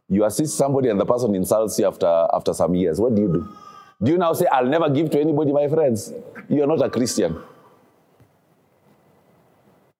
[0.08, 3.00] You assist somebody and the person insults you after, after some years.
[3.00, 3.48] What do you do?
[4.02, 6.12] Do you now say, I'll never give to anybody, my friends?
[6.48, 7.36] You're not a Christian.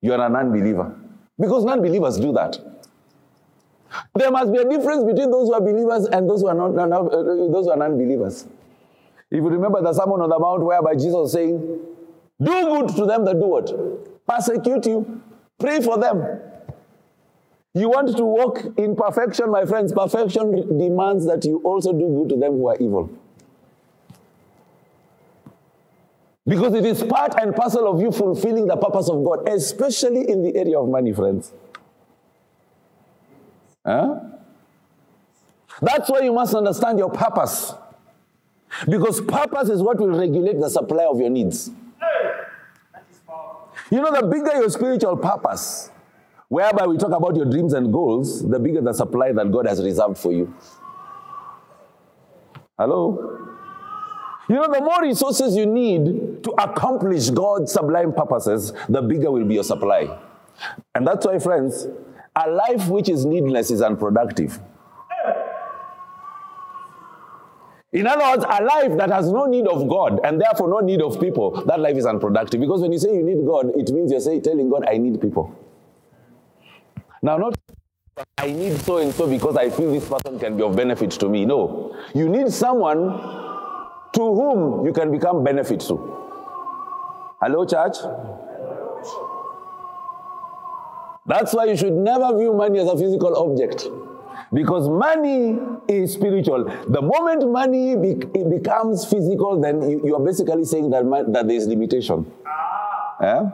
[0.04, 0.94] You're an unbeliever.
[1.40, 2.58] Because non believers do that.
[4.14, 6.76] There must be a difference between those who are believers and those who are not,
[6.76, 8.46] uh, those who are non-believers.
[9.30, 11.56] If you remember the Sermon on the Mount, whereby Jesus saying,
[12.38, 13.72] "Do good to them that do what
[14.28, 15.22] persecute you,
[15.58, 16.22] pray for them."
[17.72, 19.92] You want to walk in perfection, my friends.
[19.92, 23.08] Perfection demands that you also do good to them who are evil.
[26.46, 30.42] Because it is part and parcel of you fulfilling the purpose of God, especially in
[30.42, 31.52] the area of money, friends.
[33.84, 34.20] Huh?
[35.80, 37.74] That's why you must understand your purpose.
[38.88, 41.70] Because purpose is what will regulate the supply of your needs.
[43.90, 45.90] You know, the bigger your spiritual purpose,
[46.48, 49.82] whereby we talk about your dreams and goals, the bigger the supply that God has
[49.82, 50.54] reserved for you.
[52.78, 53.43] Hello?
[54.48, 59.44] You know, the more resources you need to accomplish God's sublime purposes, the bigger will
[59.44, 60.18] be your supply.
[60.94, 61.86] And that's why, friends,
[62.36, 64.60] a life which is needless is unproductive.
[67.92, 71.00] In other words, a life that has no need of God and therefore no need
[71.00, 72.60] of people, that life is unproductive.
[72.60, 75.20] Because when you say you need God, it means you're saying, telling God, I need
[75.20, 75.56] people.
[77.22, 77.56] Now, not
[78.38, 81.28] I need so and so because I feel this person can be of benefit to
[81.28, 81.46] me.
[81.46, 81.96] No.
[82.14, 83.43] You need someone
[84.14, 85.96] to whom you can become benefit to.
[87.40, 87.96] Hello, church?
[91.26, 93.86] That's why you should never view money as a physical object.
[94.52, 95.58] Because money
[95.88, 96.64] is spiritual.
[96.88, 101.32] The moment money be- it becomes physical, then you, you, are basically saying that, man,
[101.32, 102.30] that there is limitation.
[103.20, 103.50] Yeah?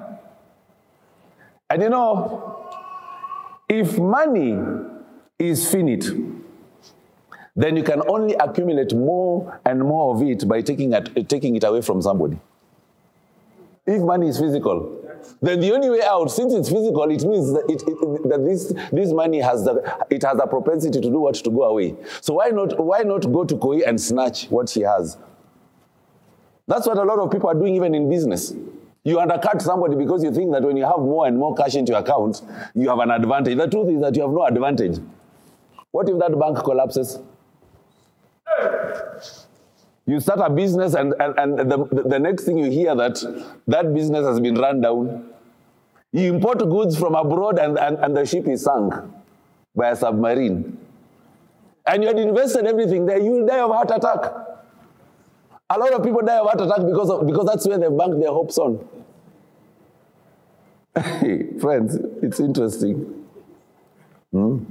[1.70, 2.66] And you know,
[3.68, 4.58] if money
[5.38, 6.04] is finite,
[7.60, 11.64] then you can only accumulate more and more of it by taking it, taking it
[11.64, 12.38] away from somebody.
[13.86, 14.96] If money is physical,
[15.42, 18.72] then the only way out, since it's physical, it means that, it, it, that this,
[18.90, 19.74] this money has the,
[20.08, 21.34] it has a propensity to do what?
[21.34, 21.96] To go away.
[22.22, 25.18] So why not, why not go to Koi and snatch what she has?
[26.66, 28.54] That's what a lot of people are doing even in business.
[29.02, 31.92] You undercut somebody because you think that when you have more and more cash into
[31.92, 32.40] your account,
[32.74, 33.58] you have an advantage.
[33.58, 34.98] The truth is that you have no advantage.
[35.90, 37.18] What if that bank collapses?
[40.06, 43.22] You start a business, and, and, and the, the next thing you hear that
[43.68, 45.30] that business has been run down.
[46.12, 48.92] You import goods from abroad, and, and, and the ship is sunk
[49.76, 50.78] by a submarine.
[51.86, 54.32] And you had invested everything there, you will die of heart attack.
[55.70, 58.20] A lot of people die of heart attack because, of, because that's where they bank
[58.20, 58.84] their hopes on.
[61.60, 63.24] Friends, it's interesting.
[64.32, 64.64] Hmm?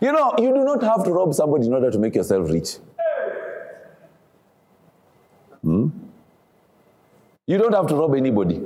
[0.00, 2.76] You know, you do not have to rob somebody in order to make yourself rich.
[5.64, 5.88] Hmm?
[7.46, 8.60] You don't have to rob anybody.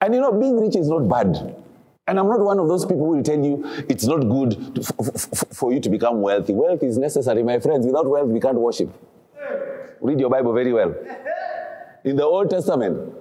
[0.00, 1.56] And you know, being rich is not bad.
[2.06, 4.80] And I'm not one of those people who will tell you it's not good to,
[4.80, 6.52] f- f- for you to become wealthy.
[6.52, 7.86] Wealth is necessary, my friends.
[7.86, 8.90] Without wealth, we can't worship.
[10.00, 10.94] Read your Bible very well.
[12.04, 13.14] In the Old Testament,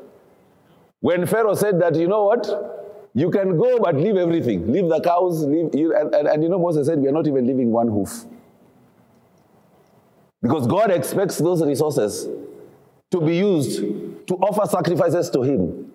[0.99, 3.09] when Pharaoh said that, you know what?
[3.13, 4.71] You can go, but leave everything.
[4.71, 7.27] Leave the cows, leave, you, and, and, and you know, Moses said, we are not
[7.27, 8.25] even leaving one hoof.
[10.43, 12.27] Because God expects those resources
[13.11, 13.79] to be used
[14.27, 15.91] to offer sacrifices to Him.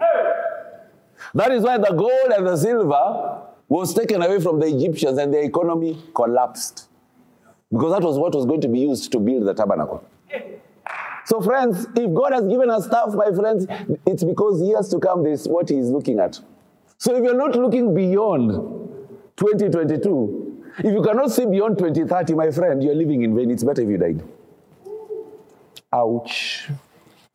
[1.35, 5.33] That is why the gold and the silver was taken away from the Egyptians and
[5.33, 6.89] their economy collapsed.
[7.71, 10.03] Because that was what was going to be used to build the tabernacle.
[11.27, 13.67] So, friends, if God has given us stuff, my friends,
[14.07, 16.41] it's because years to come, this is what He is looking at.
[16.97, 18.53] So, if you're not looking beyond
[19.37, 23.51] 2022, if you cannot see beyond 2030, my friend, you're living in vain.
[23.51, 24.23] It's better if you died.
[25.93, 26.69] Ouch.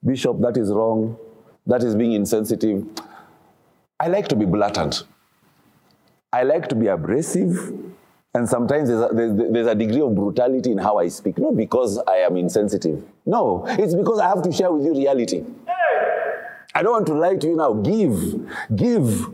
[0.06, 1.18] Bishop, that is wrong.
[1.66, 2.86] That is being insensitive.
[4.00, 5.04] I like to be blatant.
[6.32, 7.74] I like to be abrasive.
[8.36, 11.38] And sometimes there's a, there's, there's a degree of brutality in how I speak.
[11.38, 13.04] Not because I am insensitive.
[13.26, 15.44] No, it's because I have to share with you reality.
[16.76, 17.74] I don't want to lie to you now.
[17.74, 18.50] Give.
[18.76, 19.28] Give.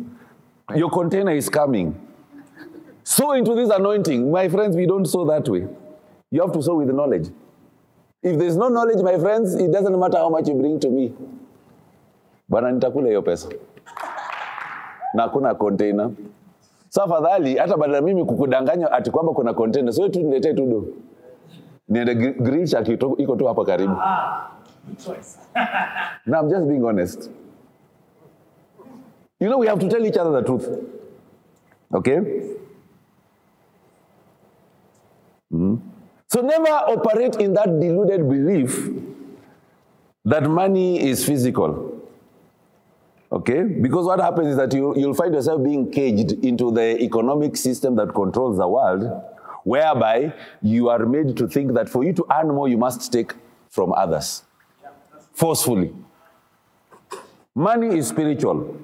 [0.75, 1.99] Your container is coming.
[3.03, 4.29] Sow into this anointing.
[4.29, 5.65] My friends, we don't sow that way.
[6.31, 7.29] You have to sow with knowledge.
[8.21, 11.13] If there's no knowledge, my friends, it doesn't matter how much you bring to me.
[12.49, 13.49] Bwana nitakula hiyo pesa.
[15.13, 16.09] Na kuna container.
[16.89, 20.85] So afadhali hata badala mimi kukudanganya ati kwamba kuna container, sio tu niletee tu do.
[21.89, 23.95] Niende grill shack iko tu hapa karibu.
[24.87, 25.37] Good choice.
[26.25, 27.29] No, I'm just being honest.
[29.39, 30.67] You know, we have to tell each other the truth.
[31.93, 32.19] Okay?
[36.31, 38.89] So never operate in that deluded belief
[40.25, 42.07] that money is physical.
[43.31, 43.63] Okay?
[43.63, 47.95] Because what happens is that you, you'll find yourself being caged into the economic system
[47.95, 49.23] that controls the world,
[49.63, 53.33] whereby you are made to think that for you to earn more, you must take
[53.69, 54.43] from others
[55.39, 55.93] forcefully.
[57.55, 58.77] Money is spiritual.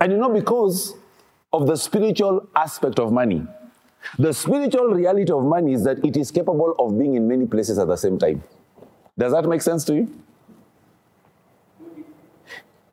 [0.00, 0.94] And you know, because
[1.52, 3.44] of the spiritual aspect of money,
[4.18, 7.78] the spiritual reality of money is that it is capable of being in many places
[7.78, 8.42] at the same time.
[9.18, 10.08] Does that make sense to you?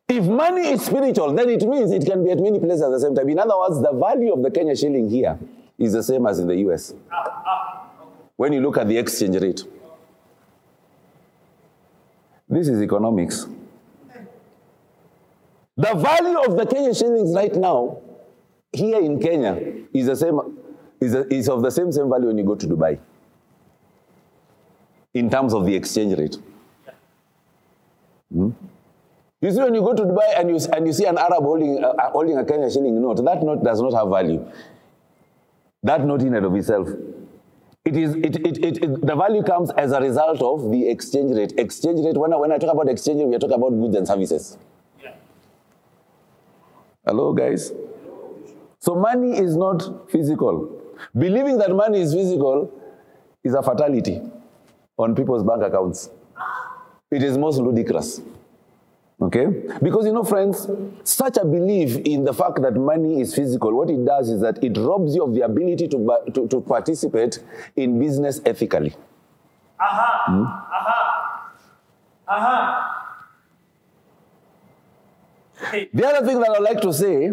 [0.10, 3.00] If money is spiritual, then it means it can be at many places at the
[3.00, 3.28] same time.
[3.30, 5.38] In other words, the value of the Kenya shilling here
[5.78, 6.94] is the same as in the US.
[8.38, 9.64] When you look at the exchange rate,
[12.48, 13.46] this is economics.
[15.76, 18.00] The value of the Kenya shillings right now
[18.72, 19.60] here in Kenya
[19.94, 20.40] is the same
[21.00, 23.00] is, a, is of the same same value when you go to Dubai.
[25.14, 26.38] In terms of the exchange rate.
[28.34, 28.50] Hmm?
[29.42, 31.84] You see, when you go to Dubai and you, and you see an Arab holding,
[31.84, 34.46] uh, holding a Kenya shilling note, that note does not have value.
[35.84, 36.88] That note in and of itself.
[37.86, 41.36] It is, it, it, it, it- the value comes as a result of the exchange
[41.38, 41.54] rate.
[41.58, 43.96] Exchange rate, when I, when I talk about exchange rate, we are talking about goods
[43.96, 44.58] and services.
[47.06, 47.72] Hello, guys?
[48.80, 50.77] So money is not physical.
[51.18, 52.72] Believing that money is physical
[53.44, 54.22] is a fatality
[54.98, 56.10] on people's bank accounts.
[57.12, 58.22] It is most ludicrous.
[59.20, 59.48] Okay?
[59.82, 60.70] Because you know, friends,
[61.04, 64.64] such a belief in the fact that money is physical, what it does is that
[64.64, 67.40] it robs you of the ability to, to, to participate
[67.76, 68.96] in business ethically.
[69.80, 70.24] Aha.
[70.28, 70.44] Hmm?
[70.44, 71.52] Aha.
[72.28, 72.94] Aha.
[75.72, 77.32] Hey, The other thing that I'd like to say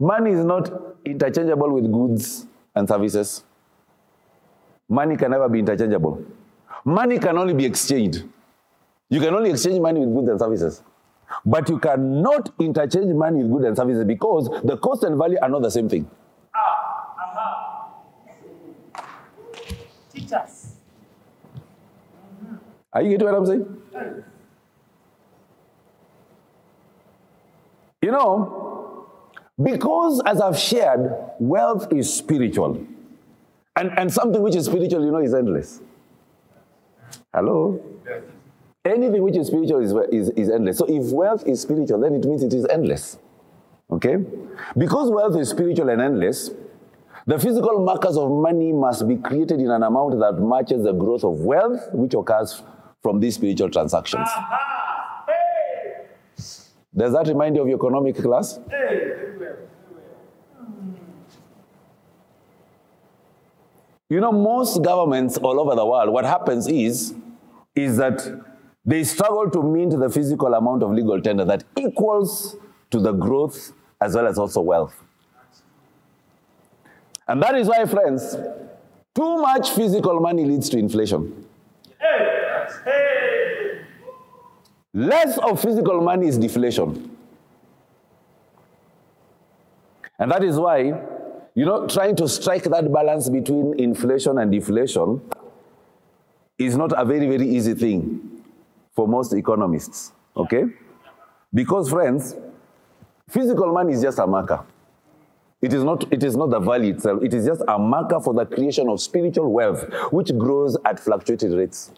[0.00, 0.70] money is not
[1.04, 3.44] interchangeable with goods and services.
[4.88, 6.24] Money can never be interchangeable.
[6.84, 8.24] Money can only be exchanged.
[9.08, 10.82] You can only exchange money with goods and services.
[11.44, 15.48] But you cannot interchange money with goods and services because the cost and value are
[15.48, 16.10] not the same thing.
[16.54, 18.00] Ah,
[20.12, 20.74] teach us.
[22.92, 23.82] Are you getting what I'm saying?
[28.02, 28.79] You know,
[29.62, 32.86] because as I've shared, wealth is spiritual.
[33.76, 35.80] And, and something which is spiritual, you know, is endless.
[37.32, 37.80] Hello?
[38.84, 40.78] Anything which is spiritual is, is, is endless.
[40.78, 43.18] So if wealth is spiritual, then it means it is endless.
[43.90, 44.16] Okay?
[44.76, 46.50] Because wealth is spiritual and endless,
[47.26, 51.22] the physical markers of money must be created in an amount that matches the growth
[51.22, 52.62] of wealth which occurs
[53.02, 54.28] from these spiritual transactions.
[55.26, 56.06] Hey.
[56.96, 58.58] Does that remind you of your economic class?
[58.68, 58.78] Hey.
[58.78, 59.56] Very well.
[64.10, 67.14] You know, most governments all over the world, what happens is,
[67.76, 68.20] is that
[68.84, 72.56] they struggle to mint the physical amount of legal tender that equals
[72.90, 75.00] to the growth as well as also wealth.
[77.28, 78.36] And that is why, friends,
[79.14, 81.46] too much physical money leads to inflation.
[84.92, 87.16] Less of physical money is deflation.
[90.18, 91.00] And that is why,
[91.60, 95.20] you know, trying to strike that balance between inflation and deflation
[96.56, 98.42] is not a very, very easy thing
[98.96, 100.12] for most economists.
[100.34, 100.64] Okay?
[101.52, 102.34] Because, friends,
[103.28, 104.64] physical money is just a marker.
[105.60, 107.22] It is, not, it is not the value itself.
[107.22, 111.52] It is just a marker for the creation of spiritual wealth, which grows at fluctuated
[111.52, 111.92] rates.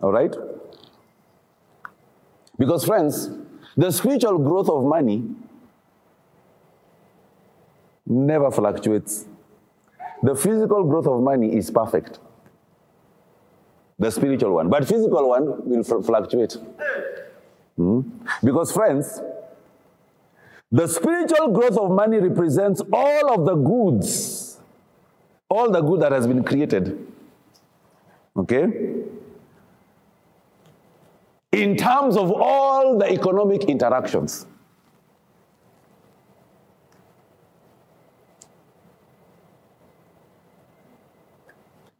[0.00, 0.34] All right?
[2.58, 3.28] Because, friends,
[3.76, 5.22] the spiritual growth of money
[8.06, 9.26] never fluctuates.
[10.22, 12.18] The physical growth of money is perfect.
[13.98, 14.68] The spiritual one.
[14.68, 16.56] But physical one will fl- fluctuate.
[17.76, 18.00] Hmm?
[18.42, 19.20] Because, friends,
[20.70, 24.58] the spiritual growth of money represents all of the goods,
[25.48, 27.06] all the good that has been created.
[28.36, 29.04] Okay?
[31.52, 34.46] In terms of all the economic interactions.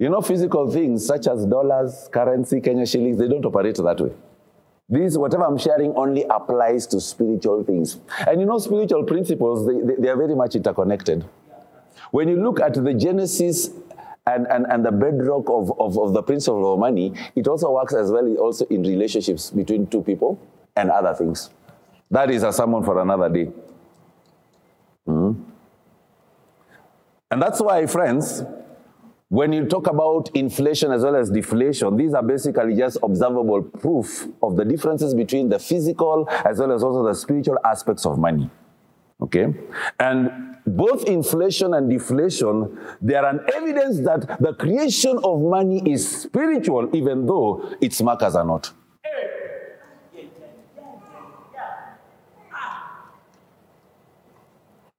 [0.02, 4.10] You know, physical things such as dollars, currency, Kenya shillings, they don't operate that way.
[4.88, 8.00] This, whatever I'm sharing, only applies to spiritual things.
[8.26, 11.24] And you know, spiritual principles, they, they, they are very much interconnected.
[12.10, 13.70] When you look at the genesis
[14.26, 17.94] and, and, and the bedrock of, of, of the principle of money, it also works
[17.94, 20.36] as well also in relationships between two people
[20.74, 21.50] and other things.
[22.10, 23.52] That is a sermon for another day.
[25.06, 25.44] Mhm.
[27.30, 28.42] And that's why, friends,
[29.32, 34.28] when you talk about inflation as well as deflation, these are basically just observable proof
[34.42, 38.50] of the differences between the physical as well as also the spiritual aspects of money.
[39.22, 39.46] Okay?
[39.98, 46.24] And both inflation and deflation, they are an evidence that the creation of money is
[46.24, 48.70] spiritual, even though its markers are not.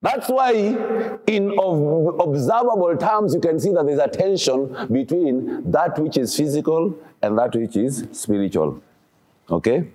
[0.03, 0.51] That's why,
[1.27, 6.93] in observable terms, you can see that there's a tension between that which is physical
[7.21, 8.83] and that which is spiritual.
[9.49, 9.87] Okay?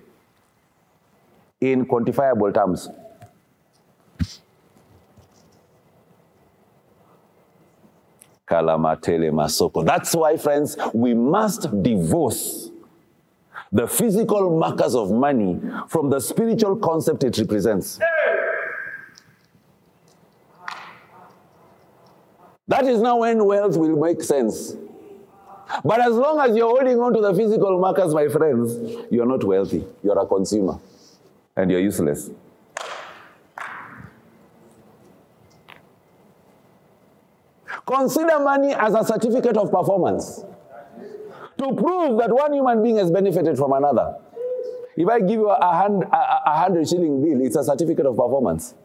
[1.61, 2.89] In quantifiable terms.
[9.85, 12.71] That's why, friends, we must divorce
[13.71, 17.99] the physical markers of money from the spiritual concept it represents.
[22.69, 24.75] That is now when wealth will make sense.
[25.83, 29.43] But as long as you're holding on to the physical markers, my friends, you're not
[29.43, 29.85] wealthy.
[30.03, 30.77] You're a consumer.
[31.55, 32.29] And you're useless.
[37.87, 40.43] Consider money as a certificate of performance
[41.57, 44.15] to prove that one human being has benefited from another.
[44.95, 48.15] If I give you a, hand, a, a hundred shilling bill, it's a certificate of
[48.15, 48.75] performance.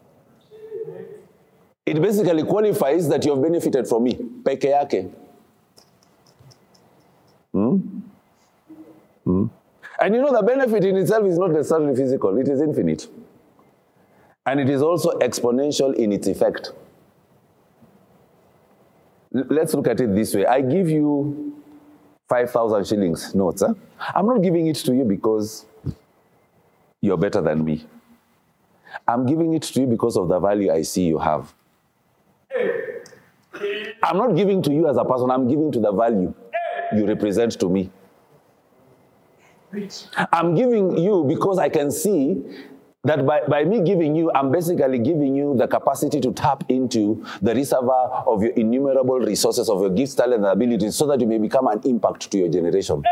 [1.85, 4.15] It basically qualifies that you have benefited from me.
[4.15, 5.11] Peke yake.
[7.53, 7.77] Hmm?
[9.23, 9.45] Hmm?
[9.99, 13.07] And you know, the benefit in itself is not necessarily physical, it is infinite.
[14.45, 16.71] And it is also exponential in its effect.
[19.31, 21.61] Let's look at it this way I give you
[22.29, 23.61] 5,000 shillings notes.
[23.61, 23.73] Huh?
[24.13, 25.65] I'm not giving it to you because
[27.01, 27.85] you're better than me.
[29.07, 31.53] I'm giving it to you because of the value I see you have.
[34.03, 36.33] I'm not giving to you as a person, I'm giving to the value
[36.93, 37.89] you represent to me.
[40.31, 42.43] I'm giving you because I can see
[43.03, 47.23] that by, by me giving you, I'm basically giving you the capacity to tap into
[47.41, 51.27] the reservoir of your innumerable resources, of your gifts, talent, and abilities, so that you
[51.27, 53.03] may become an impact to your generation.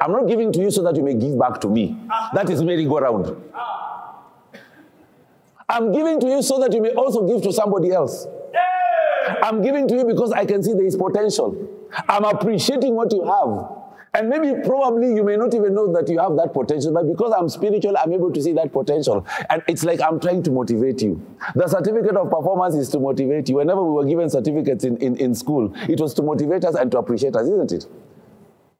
[0.00, 1.96] I'm not giving to you so that you may give back to me.
[2.34, 3.36] That is merry-go-round.
[5.68, 8.26] I'm giving to you so that you may also give to somebody else.
[9.42, 11.68] I'm giving to you because I can see there is potential.
[12.08, 13.80] I'm appreciating what you have.
[14.12, 17.32] And maybe, probably, you may not even know that you have that potential, but because
[17.36, 19.24] I'm spiritual, I'm able to see that potential.
[19.48, 21.24] And it's like I'm trying to motivate you.
[21.54, 23.56] The certificate of performance is to motivate you.
[23.56, 26.90] Whenever we were given certificates in, in, in school, it was to motivate us and
[26.90, 27.86] to appreciate us, isn't it?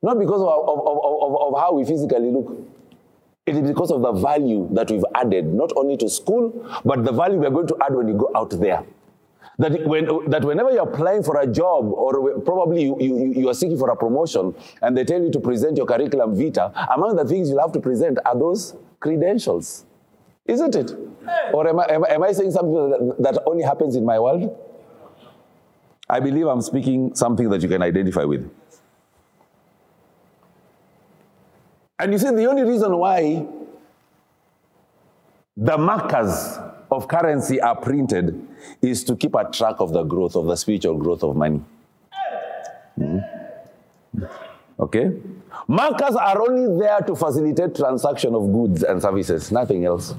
[0.03, 2.57] Not because of, of, of, of, how we physically look.
[3.47, 7.13] It is because of the value that we've added, not only to school, but the
[7.13, 8.83] value we're going to add when you go out there.
[9.61, 13.55] That, when, that whenever you're applying for a job, or probably you, you, you are
[13.55, 17.27] seeking for a promotion, and they tell you to present your curriculum vitae, among the
[17.27, 19.85] things you'll have to present are those credentials.
[20.47, 20.93] Isn't it?
[21.53, 24.19] Or am I, am, I- am I saying something that, that only happens in my
[24.19, 24.57] world?
[26.09, 28.51] I believe I'm speaking something that you can identify with.
[31.99, 33.47] And you see, the only reason why
[35.55, 36.59] the markers
[36.91, 38.47] of currency are printed
[38.83, 41.61] is to keep a track of the growth of the spiritual growth of money.
[42.97, 43.19] Hmm?
[44.79, 45.13] Okay?
[45.69, 50.15] Markers are only there to facilitate transaction of goods and services, nothing else.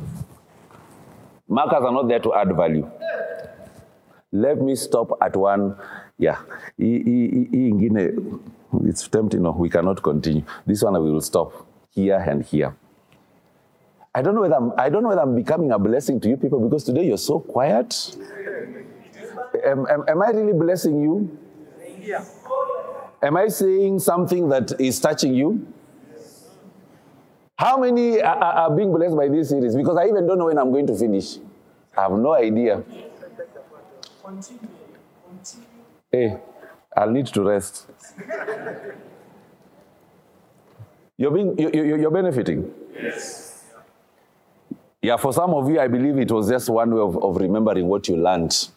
[1.48, 2.90] Markers are not there to add value.
[4.32, 5.76] Let me stop at one.
[6.18, 6.38] Yeah.
[8.88, 9.42] It's tempting.
[9.42, 10.44] No, we cannot continue.
[10.66, 12.74] This one we will stop here and here.
[14.14, 16.36] I don't know whether I'm, I don't know whether I'm becoming a blessing to you
[16.36, 18.18] people because today you're so quiet.
[19.66, 21.38] Am, am, am I really blessing you?
[23.24, 25.66] Am I saying something that is touching you?
[27.58, 29.76] How many are, are being blessed by this series?
[29.76, 31.38] Because I even don't know when I'm going to finish.
[31.96, 32.84] I have no idea.
[34.24, 34.60] Continue.
[35.28, 35.68] Continue.
[36.12, 36.38] Hey,
[36.98, 37.88] I'll need to rest.
[41.18, 42.74] You're, being, you, you, you're benefiting.
[45.02, 47.88] Yeah, for some of you, I believe it was just one way of, of remembering
[47.88, 48.70] what you learned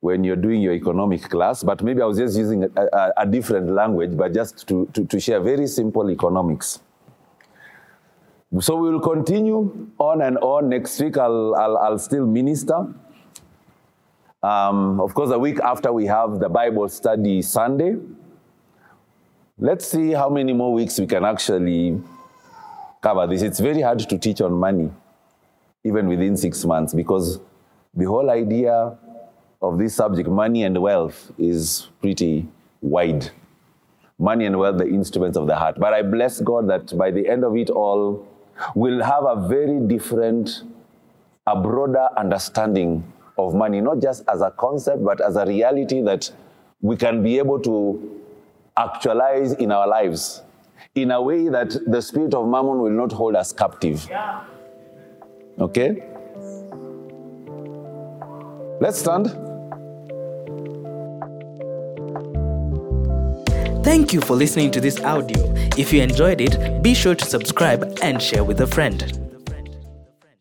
[0.00, 3.26] when you're doing your economic class, but maybe I was just using a, a, a
[3.26, 6.80] different language, but just to, to, to share very simple economics.
[8.60, 10.68] So we will continue on and on.
[10.70, 12.86] Next week, I'll, I'll, I'll still minister.
[14.42, 17.96] Um, of course, a week after we have the Bible study Sunday.
[19.58, 22.00] Let's see how many more weeks we can actually
[23.04, 23.42] cover this.
[23.42, 24.90] It's very hard to teach on money,
[25.84, 27.38] even within six months, because
[27.92, 28.96] the whole idea
[29.60, 32.48] of this subject, money and wealth, is pretty
[32.80, 33.30] wide.
[34.18, 35.78] Money and wealth, the instruments of the heart.
[35.78, 38.26] But I bless God that by the end of it all,
[38.74, 40.62] we'll have a very different,
[41.46, 43.04] a broader understanding
[43.36, 46.30] of money, not just as a concept, but as a reality that
[46.80, 48.20] we can be able to
[48.78, 50.43] actualize in our lives
[50.94, 54.08] in a way that the spirit of mammon will not hold us captive.
[55.58, 56.02] Okay?
[58.80, 59.26] Let's stand.
[63.84, 65.52] Thank you for listening to this audio.
[65.76, 69.23] If you enjoyed it, be sure to subscribe and share with a friend.